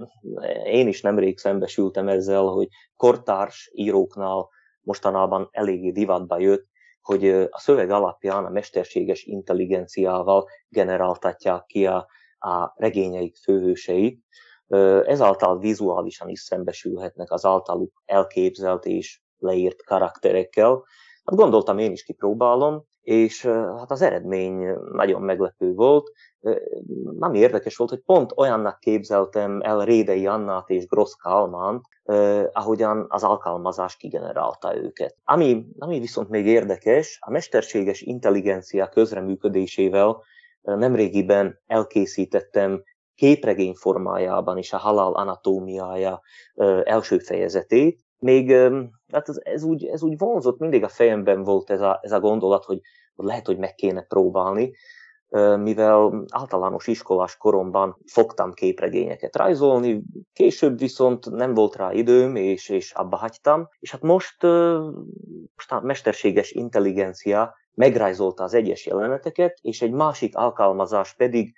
én 0.64 0.88
is 0.88 1.00
nemrég 1.00 1.38
szembesültem 1.38 2.08
ezzel, 2.08 2.42
hogy 2.42 2.68
kortárs 2.96 3.70
íróknál 3.74 4.48
mostanában 4.80 5.48
eléggé 5.50 5.90
divatba 5.90 6.38
jött, 6.38 6.66
hogy 7.00 7.28
a 7.28 7.58
szöveg 7.58 7.90
alapján 7.90 8.44
a 8.44 8.50
mesterséges 8.50 9.22
intelligenciával 9.22 10.48
generáltatják 10.68 11.64
ki 11.64 11.86
a, 11.86 12.06
a 12.38 12.72
regényeik 12.76 13.36
főhőseit, 13.36 14.22
ezáltal 15.06 15.58
vizuálisan 15.58 16.28
is 16.28 16.40
szembesülhetnek 16.40 17.32
az 17.32 17.44
általuk 17.44 18.02
elképzelt 18.04 18.84
és 18.84 19.20
leírt 19.38 19.84
karakterekkel. 19.84 20.84
Hát 21.24 21.36
gondoltam, 21.36 21.78
én 21.78 21.92
is 21.92 22.02
kipróbálom, 22.02 22.84
és 23.00 23.46
hát 23.78 23.90
az 23.90 24.02
eredmény 24.02 24.78
nagyon 24.92 25.22
meglepő 25.22 25.72
volt. 25.72 26.10
Nem 27.18 27.34
érdekes 27.34 27.76
volt, 27.76 27.90
hogy 27.90 28.02
pont 28.04 28.32
olyannak 28.36 28.78
képzeltem 28.78 29.60
el 29.62 29.84
Rédei 29.84 30.26
Annát 30.26 30.68
és 30.68 30.86
Grossz 30.86 31.12
Kalmánt, 31.12 31.84
ahogyan 32.52 33.06
az 33.08 33.24
alkalmazás 33.24 33.96
kigenerálta 33.96 34.76
őket. 34.76 35.16
Ami, 35.24 35.66
ami 35.78 35.98
viszont 35.98 36.28
még 36.28 36.46
érdekes, 36.46 37.18
a 37.20 37.30
mesterséges 37.30 38.00
intelligencia 38.00 38.88
közreműködésével 38.88 40.22
nemrégiben 40.62 41.60
elkészítettem 41.66 42.82
képregény 43.14 43.74
formájában 43.74 44.58
is 44.58 44.72
a 44.72 44.76
halál 44.78 45.12
anatómiája 45.12 46.20
első 46.84 47.18
fejezetét. 47.18 48.00
Még 48.18 48.52
hát 49.12 49.28
ez, 49.28 49.36
ez, 49.42 49.62
úgy, 49.62 49.84
ez 49.84 50.02
úgy 50.02 50.18
vonzott, 50.18 50.58
mindig 50.58 50.84
a 50.84 50.88
fejemben 50.88 51.42
volt 51.42 51.70
ez 51.70 51.80
a, 51.80 51.98
ez 52.02 52.12
a 52.12 52.20
gondolat, 52.20 52.64
hogy 52.64 52.80
lehet, 53.14 53.46
hogy 53.46 53.58
meg 53.58 53.74
kéne 53.74 54.02
próbálni, 54.02 54.72
mivel 55.58 56.24
általános 56.30 56.86
iskolás 56.86 57.36
koromban 57.36 57.96
fogtam 58.06 58.52
képregényeket 58.52 59.36
rajzolni, 59.36 60.02
később 60.32 60.78
viszont 60.78 61.30
nem 61.30 61.54
volt 61.54 61.76
rá 61.76 61.92
időm, 61.92 62.36
és, 62.36 62.68
és 62.68 62.92
abba 62.92 63.16
hagytam, 63.16 63.68
és 63.78 63.90
hát 63.90 64.02
most, 64.02 64.42
most 65.54 65.72
a 65.72 65.80
mesterséges 65.82 66.50
intelligencia 66.50 67.54
megrajzolta 67.74 68.44
az 68.44 68.54
egyes 68.54 68.86
jeleneteket, 68.86 69.58
és 69.62 69.82
egy 69.82 69.92
másik 69.92 70.36
alkalmazás 70.36 71.14
pedig 71.14 71.54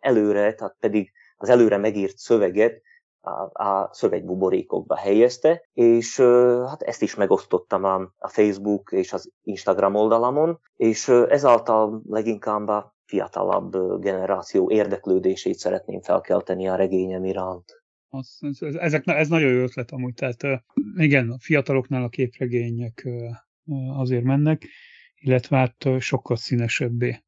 előre, 0.00 0.54
tehát 0.54 0.76
pedig 0.80 1.12
az 1.36 1.48
előre 1.48 1.76
megírt 1.76 2.18
szöveget 2.18 2.82
a, 3.20 3.62
a 3.64 3.90
szövegbuborékokba 3.92 4.96
helyezte, 4.96 5.68
és 5.72 6.20
hát 6.66 6.82
ezt 6.82 7.02
is 7.02 7.14
megosztottam 7.14 7.84
a, 7.84 8.12
a 8.18 8.28
Facebook 8.28 8.92
és 8.92 9.12
az 9.12 9.30
Instagram 9.42 9.94
oldalamon, 9.94 10.60
és 10.76 11.08
ezáltal 11.08 12.02
leginkább 12.08 12.68
a 12.68 12.94
fiatalabb 13.04 14.00
generáció 14.00 14.70
érdeklődését 14.70 15.58
szeretném 15.58 16.00
felkelteni 16.00 16.68
a 16.68 16.74
regényem 16.74 17.24
iránt. 17.24 17.82
Az, 18.08 18.38
ez, 18.40 18.74
ezek, 18.74 19.06
ez 19.06 19.28
nagyon 19.28 19.50
jó 19.50 19.62
ötlet 19.62 19.90
amúgy, 19.90 20.14
tehát 20.14 20.64
igen, 20.96 21.30
a 21.30 21.38
fiataloknál 21.38 22.02
a 22.02 22.08
képregények 22.08 23.08
azért 23.96 24.24
mennek, 24.24 24.66
illetve 25.14 25.56
hát 25.56 26.00
sokkal 26.00 26.36
színesebbé 26.36 27.22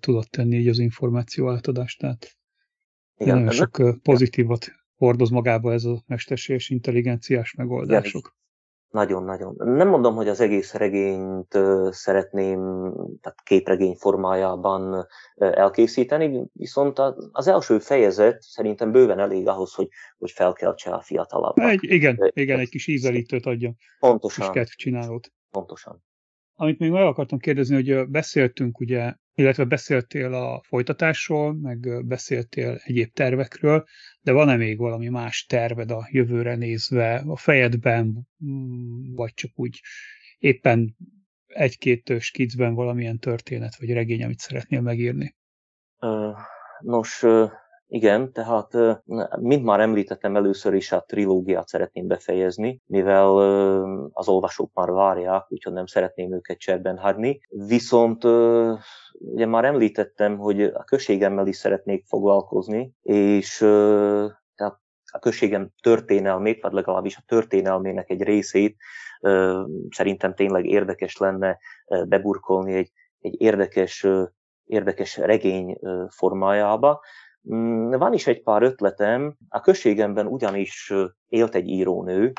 tudott 0.00 0.26
tenni 0.26 0.56
így 0.56 0.68
az 0.68 0.78
információ 0.78 1.50
átadást, 1.50 2.00
tehát 2.00 2.36
igen, 3.16 3.38
nagyon 3.38 3.50
sok 3.50 4.02
pozitívat 4.02 4.66
hordoz 4.96 5.30
magába 5.30 5.72
ez 5.72 5.84
a 5.84 6.02
mesterséges 6.06 6.68
intelligenciás 6.68 7.54
megoldások. 7.54 8.36
Nagyon-nagyon. 8.88 9.54
Nem 9.56 9.88
mondom, 9.88 10.14
hogy 10.14 10.28
az 10.28 10.40
egész 10.40 10.72
regényt 10.72 11.58
szeretném 11.90 12.58
tehát 13.20 13.42
képregény 13.44 13.94
formájában 13.94 15.06
elkészíteni, 15.36 16.46
viszont 16.52 16.98
az 17.32 17.46
első 17.46 17.78
fejezet 17.78 18.42
szerintem 18.42 18.92
bőven 18.92 19.18
elég 19.18 19.48
ahhoz, 19.48 19.74
hogy, 19.74 19.88
hogy 20.18 20.30
felkeltse 20.30 20.90
a 20.90 21.00
fiatalabbak. 21.00 21.70
Egy, 21.70 21.82
igen, 21.82 22.30
igen, 22.34 22.58
egy 22.58 22.68
kis 22.68 22.86
ízelítőt 22.86 23.46
adja. 23.46 23.74
Pontosan. 23.98 24.52
Kis 24.52 24.76
csinálót. 24.76 25.32
Pontosan. 25.50 26.04
Amit 26.56 26.78
még 26.78 26.90
meg 26.90 27.02
akartam 27.02 27.38
kérdezni, 27.38 27.74
hogy 27.74 28.08
beszéltünk 28.08 28.80
ugye, 28.80 29.14
illetve 29.34 29.64
beszéltél 29.64 30.34
a 30.34 30.62
folytatásról, 30.62 31.54
meg 31.54 32.06
beszéltél 32.06 32.80
egyéb 32.84 33.12
tervekről, 33.12 33.84
de 34.20 34.32
van-e 34.32 34.56
még 34.56 34.78
valami 34.78 35.08
más 35.08 35.44
terved 35.44 35.90
a 35.90 36.08
jövőre 36.10 36.56
nézve 36.56 37.22
a 37.26 37.36
fejedben, 37.36 38.28
mm, 38.44 39.14
vagy 39.14 39.34
csak 39.34 39.50
úgy 39.54 39.80
éppen 40.38 40.96
egy-két 41.46 42.20
skicben 42.20 42.74
valamilyen 42.74 43.18
történet 43.18 43.76
vagy 43.76 43.92
regény, 43.92 44.24
amit 44.24 44.38
szeretnél 44.38 44.80
megírni? 44.80 45.34
Nos, 46.80 47.24
igen, 47.94 48.32
tehát, 48.32 48.76
mint 49.40 49.64
már 49.64 49.80
említettem, 49.80 50.36
először 50.36 50.74
is 50.74 50.92
a 50.92 51.04
trilógiát 51.08 51.68
szeretném 51.68 52.06
befejezni, 52.06 52.80
mivel 52.86 53.38
az 54.12 54.28
olvasók 54.28 54.70
már 54.74 54.90
várják, 54.90 55.44
úgyhogy 55.48 55.72
nem 55.72 55.86
szeretném 55.86 56.34
őket 56.34 56.58
cserben 56.58 56.98
hagyni. 56.98 57.40
Viszont 57.48 58.24
ugye 59.18 59.46
már 59.46 59.64
említettem, 59.64 60.38
hogy 60.38 60.62
a 60.62 60.84
községemmel 60.84 61.46
is 61.46 61.56
szeretnék 61.56 62.04
foglalkozni, 62.06 62.92
és 63.02 63.56
tehát 64.54 64.80
a 65.12 65.18
községem 65.18 65.70
történelmét, 65.82 66.62
vagy 66.62 66.72
legalábbis 66.72 67.16
a 67.16 67.24
történelmének 67.26 68.10
egy 68.10 68.22
részét 68.22 68.76
szerintem 69.88 70.34
tényleg 70.34 70.66
érdekes 70.66 71.16
lenne 71.16 71.58
beburkolni 72.08 72.74
egy, 72.74 72.90
egy 73.20 73.40
érdekes, 73.40 74.06
érdekes 74.64 75.16
regény 75.16 75.78
formájába. 76.08 77.00
Mm, 77.52 77.90
van 77.90 78.12
is 78.12 78.26
egy 78.26 78.42
pár 78.42 78.62
ötletem. 78.62 79.36
A 79.48 79.60
községemben 79.60 80.26
ugyanis 80.26 80.92
élt 81.28 81.54
egy 81.54 81.68
írónő, 81.68 82.32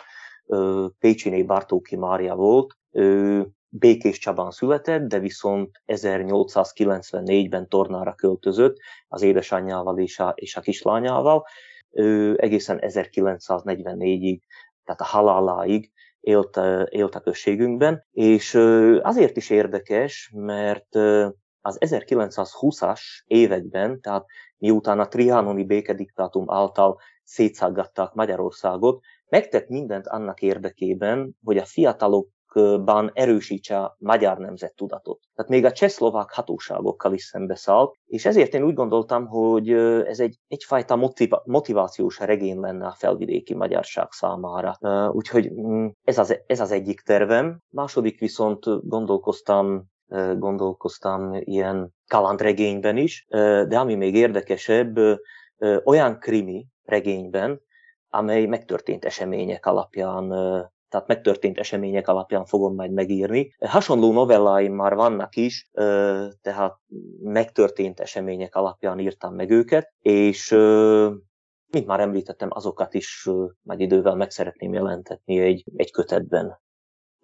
Pécsiné 1.00 1.44
Bartóki 1.44 1.96
Mária 1.96 2.36
volt, 2.36 2.74
ő 2.92 3.46
Békés 3.70 4.20
Csabán 4.20 4.52
született, 4.52 5.08
de 5.08 5.20
viszont 5.20 5.82
1894-ben 5.86 7.68
Tornára 7.68 8.14
költözött 8.14 8.78
az 9.08 9.22
édesanyjával 9.22 10.00
és 10.00 10.20
a, 10.20 10.34
és 10.36 10.56
a 10.56 10.62
kislányával. 10.62 11.46
Ő 11.92 12.38
egészen 12.40 12.80
1944-ig, 12.82 14.40
tehát 14.84 15.02
a 15.02 15.06
haláláig 15.06 15.92
élt, 16.20 16.60
élt 16.90 17.16
a 17.16 17.20
községünkben, 17.20 18.06
és 18.12 18.54
azért 19.02 19.38
is 19.38 19.50
érdekes, 19.50 20.32
mert 20.36 20.96
az 21.66 21.78
1920-as 21.80 23.02
években, 23.26 24.02
tehát 24.02 24.26
miután 24.58 25.00
a 25.00 25.08
triánoni 25.08 25.64
békediktátum 25.64 26.52
által 26.52 27.00
szétszaggatták 27.24 28.14
Magyarországot, 28.14 29.04
megtett 29.30 29.68
mindent 29.68 30.08
annak 30.08 30.42
érdekében, 30.42 31.36
hogy 31.44 31.58
a 31.58 31.66
fiatalokban 31.66 33.12
erősítse 33.14 33.80
a 33.80 33.96
magyar 34.00 34.38
nemzettudatot. 34.38 35.20
Tehát 35.36 35.52
még 35.52 35.66
a 35.66 35.72
csehszlovák 35.72 36.32
hatóságokkal 36.32 37.14
is 37.14 37.24
szembeszállt, 37.24 37.96
és 38.06 38.26
ezért 38.26 38.54
én 38.54 38.64
úgy 38.64 38.74
gondoltam, 38.74 39.28
hogy 39.28 39.70
ez 40.06 40.20
egy, 40.20 40.38
egyfajta 40.48 40.96
motiva- 40.96 41.46
motivációs 41.46 42.20
regény 42.20 42.60
lenne 42.60 42.86
a 42.86 42.96
felvidéki 42.98 43.56
magyarság 43.56 44.12
számára. 44.12 44.78
Úgyhogy 45.12 45.52
mm, 45.52 45.88
ez 46.04 46.18
az, 46.18 46.40
ez 46.48 46.60
az 46.60 46.72
egyik 46.72 47.02
tervem. 47.02 47.60
Második 47.70 48.20
viszont 48.20 48.88
gondolkoztam 48.88 49.94
gondolkoztam 50.38 51.34
ilyen 51.34 51.94
kalandregényben 52.08 52.98
is, 52.98 53.26
de 53.68 53.80
ami 53.80 53.96
még 53.96 54.16
érdekesebb, 54.16 54.98
olyan 55.84 56.20
krimi 56.20 56.68
regényben, 56.84 57.62
amely 58.10 58.46
megtörtént 58.46 59.06
események 59.06 59.66
alapján 59.66 60.34
tehát 60.90 61.08
megtörtént 61.08 61.58
események 61.58 62.08
alapján 62.08 62.46
fogom 62.46 62.76
majd 62.76 62.92
megírni. 62.92 63.56
Hasonló 63.60 64.12
novelláim 64.12 64.74
már 64.74 64.96
vannak 64.96 65.36
is, 65.36 65.70
tehát 66.42 66.76
megtörtént 67.20 68.00
események 68.00 68.56
alapján 68.56 69.00
írtam 69.00 69.36
meg 69.36 69.50
őket, 69.50 69.94
és 70.00 70.50
mint 71.68 71.86
már 71.86 72.00
említettem, 72.00 72.50
azokat 72.52 72.94
is 72.94 73.30
majd 73.62 73.80
idővel 73.80 74.16
meg 74.16 74.32
szeretném 74.32 74.74
jelentetni 74.74 75.40
egy, 75.40 75.64
egy 75.76 75.92
kötetben. 75.92 76.60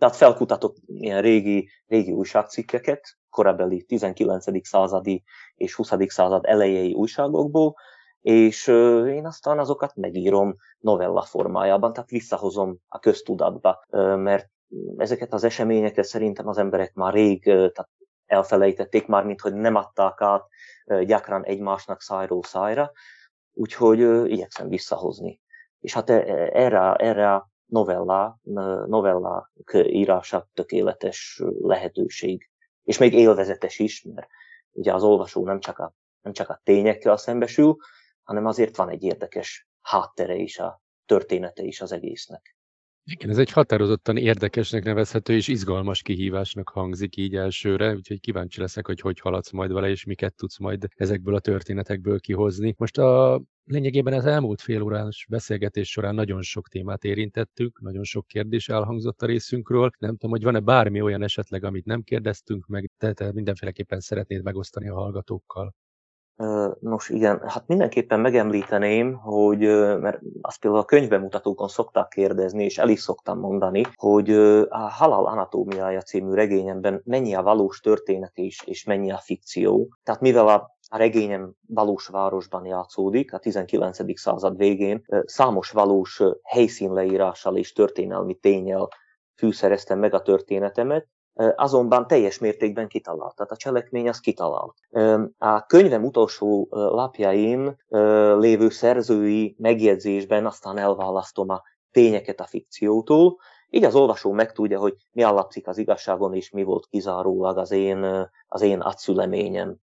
Tehát 0.01 0.15
felkutatok 0.15 0.75
ilyen 0.85 1.21
régi, 1.21 1.69
régi 1.87 2.11
újságcikkeket, 2.11 3.17
korabeli 3.29 3.83
19. 3.83 4.67
századi 4.67 5.23
és 5.55 5.73
20. 5.75 5.91
század 6.07 6.45
elejei 6.45 6.93
újságokból, 6.93 7.75
és 8.21 8.67
én 9.07 9.25
aztán 9.25 9.59
azokat 9.59 9.95
megírom 9.95 10.55
novella 10.79 11.21
formájában, 11.21 11.93
tehát 11.93 12.09
visszahozom 12.09 12.77
a 12.87 12.99
köztudatba, 12.99 13.85
mert 14.15 14.49
ezeket 14.97 15.33
az 15.33 15.43
eseményeket 15.43 16.05
szerintem 16.05 16.47
az 16.47 16.57
emberek 16.57 16.93
már 16.93 17.13
rég 17.13 17.43
tehát 17.43 17.89
elfelejtették 18.25 19.07
már, 19.07 19.25
mint 19.25 19.41
hogy 19.41 19.53
nem 19.53 19.75
adták 19.75 20.21
át 20.21 20.47
gyakran 21.05 21.45
egymásnak 21.45 22.01
szájról 22.01 22.43
szájra, 22.43 22.91
úgyhogy 23.53 24.29
igyekszem 24.31 24.67
visszahozni. 24.67 25.41
És 25.79 25.93
hát 25.93 26.09
e, 26.09 26.13
e, 26.13 26.49
erre, 26.53 26.93
erre 26.93 27.49
novella, 27.71 28.39
novella 28.85 29.51
írása 29.73 30.49
tökéletes 30.53 31.41
lehetőség. 31.61 32.49
És 32.83 32.97
még 32.97 33.13
élvezetes 33.13 33.79
is, 33.79 34.03
mert 34.03 34.27
ugye 34.71 34.93
az 34.93 35.03
olvasó 35.03 35.45
nem 35.45 35.59
csak 35.59 35.79
a, 35.79 35.93
nem 36.21 36.33
csak 36.33 36.49
a 36.49 36.61
tényekkel 36.63 37.17
szembesül, 37.17 37.75
hanem 38.23 38.45
azért 38.45 38.75
van 38.75 38.89
egy 38.89 39.03
érdekes 39.03 39.67
háttere 39.81 40.35
is, 40.35 40.59
a 40.59 40.81
története 41.05 41.63
is 41.63 41.81
az 41.81 41.91
egésznek. 41.91 42.55
Igen, 43.03 43.29
ez 43.29 43.37
egy 43.37 43.51
határozottan 43.51 44.17
érdekesnek 44.17 44.83
nevezhető 44.83 45.33
és 45.33 45.47
izgalmas 45.47 46.01
kihívásnak 46.01 46.69
hangzik 46.69 47.15
így 47.17 47.35
elsőre, 47.35 47.93
úgyhogy 47.93 48.19
kíváncsi 48.19 48.59
leszek, 48.59 48.85
hogy 48.85 48.99
hogy 48.99 49.19
haladsz 49.19 49.51
majd 49.51 49.71
vele, 49.71 49.89
és 49.89 50.03
miket 50.05 50.35
tudsz 50.35 50.57
majd 50.57 50.87
ezekből 50.95 51.35
a 51.35 51.39
történetekből 51.39 52.19
kihozni. 52.19 52.75
Most 52.77 52.97
a 52.97 53.41
lényegében 53.65 54.13
az 54.13 54.25
elmúlt 54.25 54.61
fél 54.61 54.81
órás 54.81 55.25
beszélgetés 55.29 55.89
során 55.89 56.15
nagyon 56.15 56.41
sok 56.41 56.67
témát 56.67 57.03
érintettük, 57.03 57.81
nagyon 57.81 58.03
sok 58.03 58.27
kérdés 58.27 58.69
elhangzott 58.69 59.21
a 59.21 59.25
részünkről. 59.25 59.89
Nem 59.99 60.11
tudom, 60.11 60.31
hogy 60.31 60.43
van-e 60.43 60.59
bármi 60.59 61.01
olyan 61.01 61.23
esetleg, 61.23 61.63
amit 61.63 61.85
nem 61.85 62.01
kérdeztünk 62.01 62.67
meg, 62.67 62.91
de 62.97 63.13
te 63.13 63.31
mindenféleképpen 63.31 63.99
szeretnéd 63.99 64.43
megosztani 64.43 64.89
a 64.89 64.95
hallgatókkal. 64.95 65.75
Nos 66.79 67.09
igen, 67.09 67.41
hát 67.47 67.63
mindenképpen 67.67 68.19
megemlíteném, 68.19 69.13
hogy, 69.13 69.59
mert 69.99 70.19
azt 70.41 70.59
például 70.59 70.81
a 70.81 70.85
könyvbemutatókon 70.85 71.67
szokták 71.67 72.07
kérdezni, 72.07 72.63
és 72.63 72.77
el 72.77 72.89
is 72.89 72.99
szoktam 72.99 73.39
mondani, 73.39 73.83
hogy 73.95 74.29
a 74.69 74.89
Halál 74.89 75.25
anatómiája 75.25 76.01
című 76.01 76.33
regényemben 76.33 77.01
mennyi 77.05 77.33
a 77.33 77.41
valós 77.41 77.79
történet 77.79 78.31
és, 78.37 78.63
és 78.65 78.83
mennyi 78.83 79.11
a 79.11 79.17
fikció. 79.17 79.95
Tehát 80.03 80.21
mivel 80.21 80.47
a 80.47 80.79
a 80.93 80.97
regényem 80.97 81.53
valós 81.67 82.07
városban 82.07 82.65
játszódik, 82.65 83.33
a 83.33 83.37
19. 83.37 84.19
század 84.19 84.57
végén 84.57 85.05
számos 85.25 85.69
valós 85.69 86.21
helyszínleírással 86.43 87.57
és 87.57 87.73
történelmi 87.73 88.33
tényel 88.35 88.87
fűszereztem 89.35 89.99
meg 89.99 90.13
a 90.13 90.21
történetemet, 90.21 91.07
azonban 91.55 92.07
teljes 92.07 92.39
mértékben 92.39 92.87
kitalált. 92.87 93.35
Tehát 93.35 93.51
a 93.51 93.57
cselekmény 93.57 94.09
az 94.09 94.19
kitalált. 94.19 94.73
A 95.37 95.65
könyvem 95.65 96.03
utolsó 96.03 96.67
lapjain 96.71 97.77
lévő 98.37 98.69
szerzői 98.69 99.55
megjegyzésben 99.59 100.45
aztán 100.45 100.77
elválasztom 100.77 101.49
a 101.49 101.61
tényeket 101.91 102.39
a 102.39 102.45
fikciótól, 102.45 103.37
így 103.73 103.83
az 103.83 103.95
olvasó 103.95 104.31
megtudja, 104.31 104.79
hogy 104.79 104.95
mi 105.11 105.23
alapszik 105.23 105.67
az 105.67 105.77
igazságon, 105.77 106.33
és 106.33 106.49
mi 106.49 106.63
volt 106.63 106.87
kizárólag 106.89 107.57
az 107.57 107.71
én, 107.71 108.29
az 108.47 108.61
én 108.61 108.81
átszüleményem. 108.81 109.75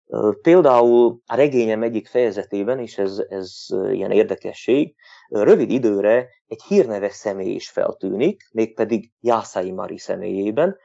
Például 0.42 1.22
a 1.26 1.36
regényem 1.36 1.84
egyik 1.84 2.08
fejezetében, 2.08 2.80
és 2.80 2.98
ez, 2.98 3.24
ez 3.30 3.66
ilyen 3.92 4.12
érdekesség, 4.12 4.96
rövid 5.30 5.72
időre 5.72 6.28
egy 6.48 6.64
hírneves 6.64 7.14
személy 7.14 7.54
is 7.54 7.70
feltűnik, 7.70 8.50
mégpedig 8.52 9.12
Jászai 9.20 9.72
Mari 9.72 9.98
személyében, 9.98 10.78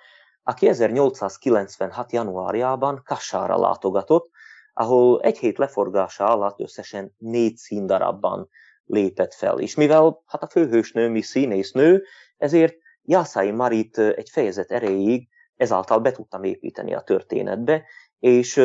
aki 0.43 0.69
1896. 0.69 2.13
januárjában 2.13 3.03
Kassára 3.05 3.59
látogatott, 3.59 4.31
ahol 4.73 5.21
egy 5.21 5.39
hét 5.39 5.59
leforgása 5.59 6.27
alatt 6.27 6.61
összesen 6.61 7.15
négy 7.19 7.57
színdarabban 7.57 8.49
lépett 8.85 9.35
fel. 9.35 9.59
És 9.59 9.75
mivel 9.75 10.23
hát 10.27 10.43
a 10.43 10.49
főhősnő 10.49 11.09
mi 11.09 11.21
színésznő, 11.21 12.05
ezért 12.37 12.75
Jászai 13.03 13.51
Marit 13.51 13.99
egy 13.99 14.31
fejezet 14.31 14.71
erejéig 14.71 15.29
ezáltal 15.57 15.99
be 15.99 16.13
tudtam 16.13 16.43
építeni 16.43 16.95
a 16.95 17.01
történetbe, 17.01 17.85
és 18.19 18.63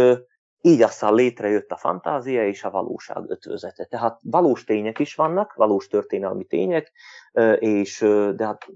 így 0.61 0.81
aztán 0.81 1.13
létrejött 1.13 1.71
a 1.71 1.77
fantázia 1.77 2.47
és 2.47 2.63
a 2.63 2.69
valóság 2.69 3.29
ötvözete. 3.29 3.85
Tehát 3.85 4.19
valós 4.23 4.63
tények 4.63 4.99
is 4.99 5.15
vannak, 5.15 5.53
valós 5.53 5.87
történelmi 5.87 6.45
tények, 6.45 6.91
és 7.59 7.99
de 8.35 8.45
hát 8.45 8.67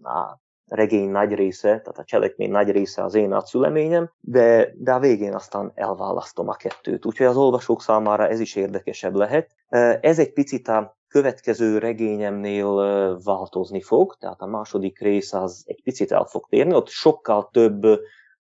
regény 0.71 1.09
nagy 1.09 1.33
része, 1.33 1.67
tehát 1.67 1.97
a 1.97 2.03
cselekmény 2.03 2.51
nagy 2.51 2.71
része 2.71 3.03
az 3.03 3.15
én 3.15 3.33
átszüleményem, 3.33 4.11
de, 4.19 4.73
de 4.75 4.93
a 4.93 4.99
végén 4.99 5.33
aztán 5.33 5.71
elválasztom 5.75 6.47
a 6.47 6.53
kettőt. 6.53 7.05
Úgyhogy 7.05 7.25
az 7.25 7.37
olvasók 7.37 7.81
számára 7.81 8.27
ez 8.27 8.39
is 8.39 8.55
érdekesebb 8.55 9.15
lehet. 9.15 9.55
Ez 10.01 10.19
egy 10.19 10.33
picit 10.33 10.67
a 10.67 10.97
következő 11.07 11.77
regényemnél 11.77 12.75
változni 13.23 13.81
fog, 13.81 14.15
tehát 14.19 14.41
a 14.41 14.45
második 14.45 14.99
rész 14.99 15.33
az 15.33 15.63
egy 15.65 15.81
picit 15.83 16.11
el 16.11 16.25
fog 16.25 16.47
térni, 16.49 16.73
ott 16.73 16.87
sokkal 16.87 17.49
több 17.51 17.99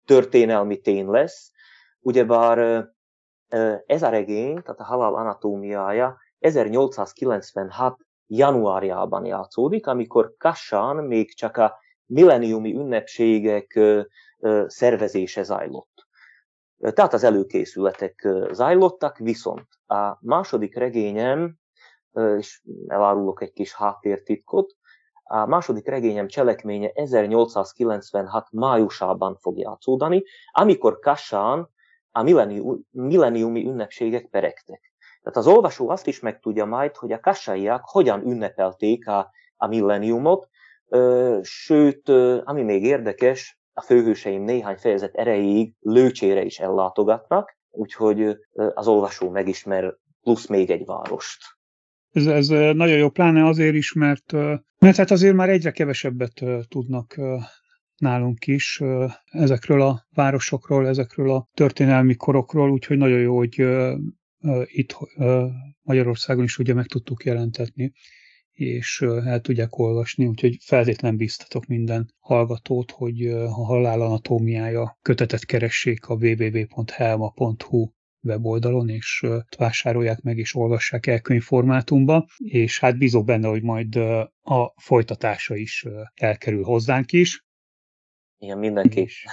történelmi 0.05 0.77
tény 0.77 1.07
lesz, 1.07 1.51
ugyebár 1.99 2.87
ez 3.85 4.03
a 4.03 4.09
regény, 4.09 4.61
tehát 4.61 4.79
a 4.79 4.83
halál 4.83 5.15
anatómiája 5.15 6.17
1896 6.39 7.97
januárjában 8.27 9.25
játszódik, 9.25 9.87
amikor 9.87 10.33
Kassán 10.37 10.95
még 10.95 11.35
csak 11.35 11.57
a 11.57 11.81
milleniumi 12.05 12.73
ünnepségek 12.73 13.79
szervezése 14.67 15.43
zajlott. 15.43 16.07
Tehát 16.77 17.13
az 17.13 17.23
előkészületek 17.23 18.27
zajlottak, 18.51 19.17
viszont 19.17 19.67
a 19.87 20.17
második 20.21 20.75
regényem, 20.75 21.55
és 22.37 22.61
elárulok 22.87 23.41
egy 23.41 23.51
kis 23.51 23.73
háttértitkot, 23.73 24.75
a 25.23 25.45
második 25.45 25.87
regényem 25.87 26.27
cselekménye 26.27 26.91
1896 26.93 28.47
májusában 28.51 29.35
fog 29.35 29.57
játszódani, 29.57 30.23
amikor 30.51 30.99
Kassán 30.99 31.69
a 32.11 32.21
milleniumi 32.91 33.65
ünnepségek 33.65 34.29
peregtek. 34.29 34.93
Tehát 35.21 35.37
az 35.37 35.47
olvasó 35.47 35.89
azt 35.89 36.07
is 36.07 36.19
megtudja 36.19 36.65
majd, 36.65 36.95
hogy 36.95 37.11
a 37.11 37.19
kassaiak 37.19 37.81
hogyan 37.85 38.21
ünnepelték 38.21 39.07
a, 39.07 39.31
a 39.55 39.67
milleniumot, 39.67 40.49
sőt, 41.41 42.09
ami 42.43 42.63
még 42.63 42.83
érdekes, 42.83 43.57
a 43.73 43.81
főhőseim 43.81 44.43
néhány 44.43 44.75
fejezet 44.75 45.15
erejéig 45.15 45.73
lőcsére 45.79 46.43
is 46.43 46.59
ellátogatnak, 46.59 47.57
úgyhogy 47.69 48.37
az 48.73 48.87
olvasó 48.87 49.29
megismer 49.29 49.93
plusz 50.21 50.47
még 50.47 50.69
egy 50.69 50.85
várost. 50.85 51.37
Ez, 52.11 52.25
ez 52.25 52.47
nagyon 52.47 52.97
jó, 52.97 53.09
pláne 53.09 53.45
azért 53.45 53.75
is, 53.75 53.93
mert, 53.93 54.31
mert 54.79 54.95
hát 54.95 55.11
azért 55.11 55.35
már 55.35 55.49
egyre 55.49 55.71
kevesebbet 55.71 56.41
tudnak 56.67 57.15
nálunk 57.97 58.47
is 58.47 58.81
ezekről 59.25 59.81
a 59.81 60.05
városokról, 60.09 60.87
ezekről 60.87 61.31
a 61.31 61.47
történelmi 61.53 62.15
korokról, 62.15 62.71
úgyhogy 62.71 62.97
nagyon 62.97 63.19
jó, 63.19 63.37
hogy 63.37 63.65
itt 64.65 64.97
Magyarországon 65.81 66.43
is 66.43 66.57
ugye 66.57 66.73
meg 66.73 66.85
tudtuk 66.85 67.23
jelentetni 67.23 67.93
és 68.53 69.01
el 69.01 69.41
tudják 69.41 69.77
olvasni, 69.77 70.25
úgyhogy 70.25 70.57
feltétlenül 70.61 71.17
biztatok 71.17 71.65
minden 71.65 72.13
hallgatót, 72.19 72.91
hogy 72.91 73.27
a 73.27 73.65
halál 73.65 74.01
anatómiája 74.01 74.97
kötetet 75.01 75.45
keressék 75.45 76.05
a 76.05 76.13
www.helma.hu 76.13 77.91
weboldalon, 78.21 78.89
és 78.89 79.25
vásárolják 79.57 80.21
meg, 80.21 80.37
és 80.37 80.55
olvassák 80.55 81.07
el 81.07 81.21
könyvformátumba, 81.21 82.27
és 82.37 82.79
hát 82.79 82.97
bízok 82.97 83.25
benne, 83.25 83.47
hogy 83.47 83.63
majd 83.63 83.95
a 84.41 84.73
folytatása 84.81 85.55
is 85.55 85.85
elkerül 86.13 86.63
hozzánk 86.63 87.11
is. 87.11 87.45
Igen, 88.37 88.57
mindenki. 88.57 88.99
És, 88.99 89.25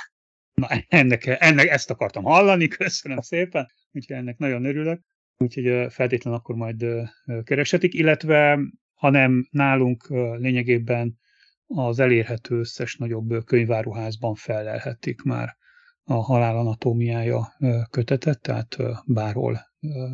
na, 0.54 0.68
ennek, 0.88 1.26
ennek 1.26 1.66
ezt 1.66 1.90
akartam 1.90 2.24
hallani, 2.24 2.68
köszönöm 2.68 3.20
szépen, 3.20 3.66
úgyhogy 3.92 4.16
ennek 4.16 4.38
nagyon 4.38 4.64
örülök. 4.64 5.00
Úgyhogy 5.36 5.92
feltétlenül 5.92 6.38
akkor 6.38 6.54
majd 6.54 6.84
keresetik, 7.44 7.94
illetve 7.94 8.58
ha 9.00 9.10
nem 9.10 9.48
nálunk 9.50 10.08
lényegében 10.38 11.18
az 11.66 11.98
elérhető 11.98 12.58
összes 12.58 12.96
nagyobb 12.96 13.44
könyváruházban 13.44 14.34
felelhetik 14.34 15.22
már 15.22 15.56
a 16.04 16.14
halál 16.14 16.56
anatómiája 16.56 17.56
kötetet, 17.90 18.40
tehát 18.40 18.76
bárhol 19.06 19.60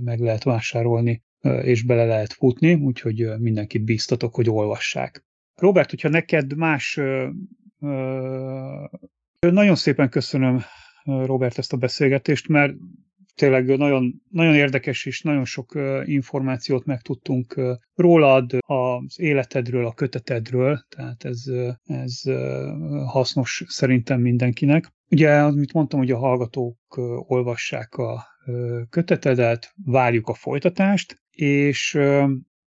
meg 0.00 0.20
lehet 0.20 0.42
vásárolni, 0.42 1.24
és 1.40 1.82
bele 1.82 2.04
lehet 2.04 2.32
futni, 2.32 2.74
úgyhogy 2.74 3.38
mindenkit 3.38 3.84
bíztatok, 3.84 4.34
hogy 4.34 4.50
olvassák. 4.50 5.24
Robert, 5.54 5.90
hogyha 5.90 6.08
neked 6.08 6.56
más... 6.56 7.00
Nagyon 9.38 9.74
szépen 9.74 10.08
köszönöm, 10.08 10.62
Robert, 11.04 11.58
ezt 11.58 11.72
a 11.72 11.76
beszélgetést, 11.76 12.48
mert 12.48 12.74
tényleg 13.36 13.78
nagyon, 13.78 14.22
nagyon 14.30 14.54
érdekes 14.54 15.06
és 15.06 15.22
nagyon 15.22 15.44
sok 15.44 15.78
információt 16.04 16.84
megtudtunk 16.84 17.60
rólad, 17.94 18.52
az 18.66 19.20
életedről, 19.20 19.86
a 19.86 19.94
kötetedről, 19.94 20.84
tehát 20.88 21.24
ez, 21.24 21.44
ez 21.84 22.22
hasznos 23.06 23.64
szerintem 23.66 24.20
mindenkinek. 24.20 24.94
Ugye, 25.10 25.40
amit 25.40 25.72
mondtam, 25.72 25.98
hogy 25.98 26.10
a 26.10 26.18
hallgatók 26.18 26.78
olvassák 27.26 27.94
a 27.94 28.26
kötetedet, 28.90 29.72
várjuk 29.84 30.28
a 30.28 30.34
folytatást, 30.34 31.22
és 31.30 31.98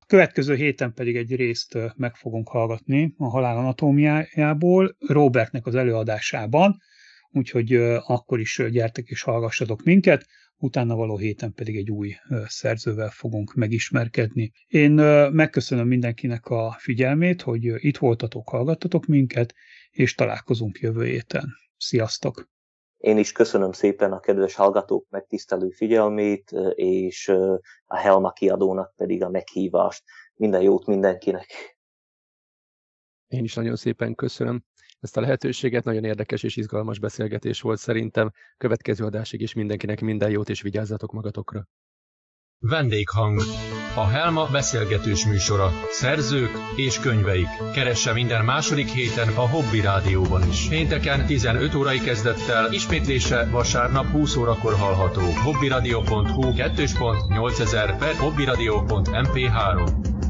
következő 0.07 0.55
héten 0.55 0.93
pedig 0.93 1.17
egy 1.17 1.35
részt 1.35 1.79
meg 1.97 2.15
fogunk 2.15 2.49
hallgatni 2.49 3.15
a 3.17 3.29
halál 3.29 3.57
anatómiájából, 3.57 4.97
Robertnek 5.07 5.67
az 5.67 5.75
előadásában, 5.75 6.77
úgyhogy 7.31 7.75
akkor 8.07 8.41
is 8.41 8.63
gyertek 8.71 9.07
és 9.07 9.23
hallgassatok 9.23 9.83
minket 9.83 10.27
utána 10.59 10.95
való 10.95 11.17
héten 11.17 11.53
pedig 11.53 11.77
egy 11.77 11.91
új 11.91 12.15
szerzővel 12.47 13.11
fogunk 13.11 13.55
megismerkedni. 13.55 14.53
Én 14.67 14.93
megköszönöm 15.33 15.87
mindenkinek 15.87 16.47
a 16.47 16.77
figyelmét, 16.79 17.43
hogy 17.43 17.65
itt 17.65 17.97
voltatok, 17.97 18.49
hallgattatok 18.49 19.07
minket, 19.07 19.55
és 19.91 20.15
találkozunk 20.15 20.79
jövő 20.79 21.05
héten. 21.05 21.49
Sziasztok! 21.77 22.49
Én 22.97 23.19
is 23.19 23.33
köszönöm 23.33 23.73
szépen 23.73 24.13
a 24.13 24.21
kedves 24.21 24.55
hallgatók 24.55 25.07
megtisztelő 25.11 25.71
figyelmét, 25.71 26.51
és 26.75 27.29
a 27.85 27.97
Helma 27.97 28.33
kiadónak 28.33 28.95
pedig 28.97 29.23
a 29.23 29.31
meghívást. 29.31 30.03
Minden 30.35 30.63
jót 30.63 30.87
mindenkinek! 30.87 31.77
Én 33.27 33.45
is 33.45 33.55
nagyon 33.55 33.77
szépen 33.77 34.15
köszönöm 34.15 34.65
ezt 35.01 35.17
a 35.17 35.21
lehetőséget. 35.21 35.85
Nagyon 35.85 36.05
érdekes 36.05 36.43
és 36.43 36.57
izgalmas 36.57 36.99
beszélgetés 36.99 37.61
volt 37.61 37.79
szerintem. 37.79 38.33
Következő 38.57 39.05
adásig 39.05 39.41
is 39.41 39.55
mindenkinek 39.55 40.01
minden 40.01 40.31
jót, 40.31 40.49
és 40.49 40.63
vigyázzatok 40.63 41.13
magatokra. 41.13 41.69
Vendéghang. 42.59 43.41
A 43.95 44.07
Helma 44.07 44.49
beszélgetős 44.53 45.27
műsora. 45.27 45.71
Szerzők 45.91 46.51
és 46.77 47.01
könyveik. 47.01 47.47
Keresse 47.75 48.13
minden 48.13 48.45
második 48.45 48.89
héten 48.89 49.29
a 49.29 49.49
Hobby 49.49 49.81
Rádióban 49.81 50.49
is. 50.49 50.69
Pénteken 50.69 51.27
15 51.27 51.75
órai 51.75 51.99
kezdettel, 51.99 52.73
ismétlése 52.73 53.49
vasárnap 53.51 54.07
20 54.07 54.37
órakor 54.37 54.75
hallható. 54.75 55.21
hobbyradio.hu 55.21 56.43
2.8000 56.43 57.97
per 57.99 58.15
hobbyradio.mp3 58.15 60.26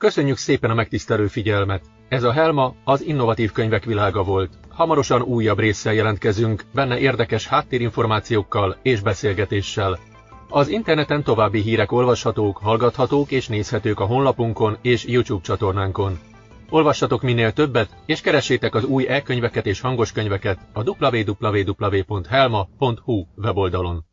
Köszönjük 0.00 0.36
szépen 0.36 0.70
a 0.70 0.74
megtisztelő 0.74 1.26
figyelmet! 1.26 1.82
Ez 2.08 2.22
a 2.22 2.32
Helma 2.32 2.74
az 2.84 3.02
innovatív 3.02 3.52
könyvek 3.52 3.84
világa 3.84 4.22
volt. 4.22 4.58
Hamarosan 4.68 5.22
újabb 5.22 5.58
résszel 5.58 5.92
jelentkezünk, 5.94 6.62
benne 6.74 6.98
érdekes 6.98 7.46
háttérinformációkkal 7.46 8.76
és 8.82 9.00
beszélgetéssel. 9.00 9.98
Az 10.48 10.68
interneten 10.68 11.22
további 11.22 11.60
hírek 11.60 11.92
olvashatók, 11.92 12.58
hallgathatók 12.58 13.30
és 13.30 13.48
nézhetők 13.48 14.00
a 14.00 14.04
honlapunkon 14.04 14.76
és 14.82 15.04
YouTube 15.04 15.42
csatornánkon. 15.42 16.18
Olvassatok 16.70 17.22
minél 17.22 17.52
többet, 17.52 17.96
és 18.06 18.20
keressétek 18.20 18.74
az 18.74 18.84
új 18.84 19.06
e-könyveket 19.08 19.66
és 19.66 19.80
hangos 19.80 20.12
könyveket 20.12 20.58
a 20.72 20.82
www.helma.hu 20.82 22.06
weboldalon. 23.36 24.04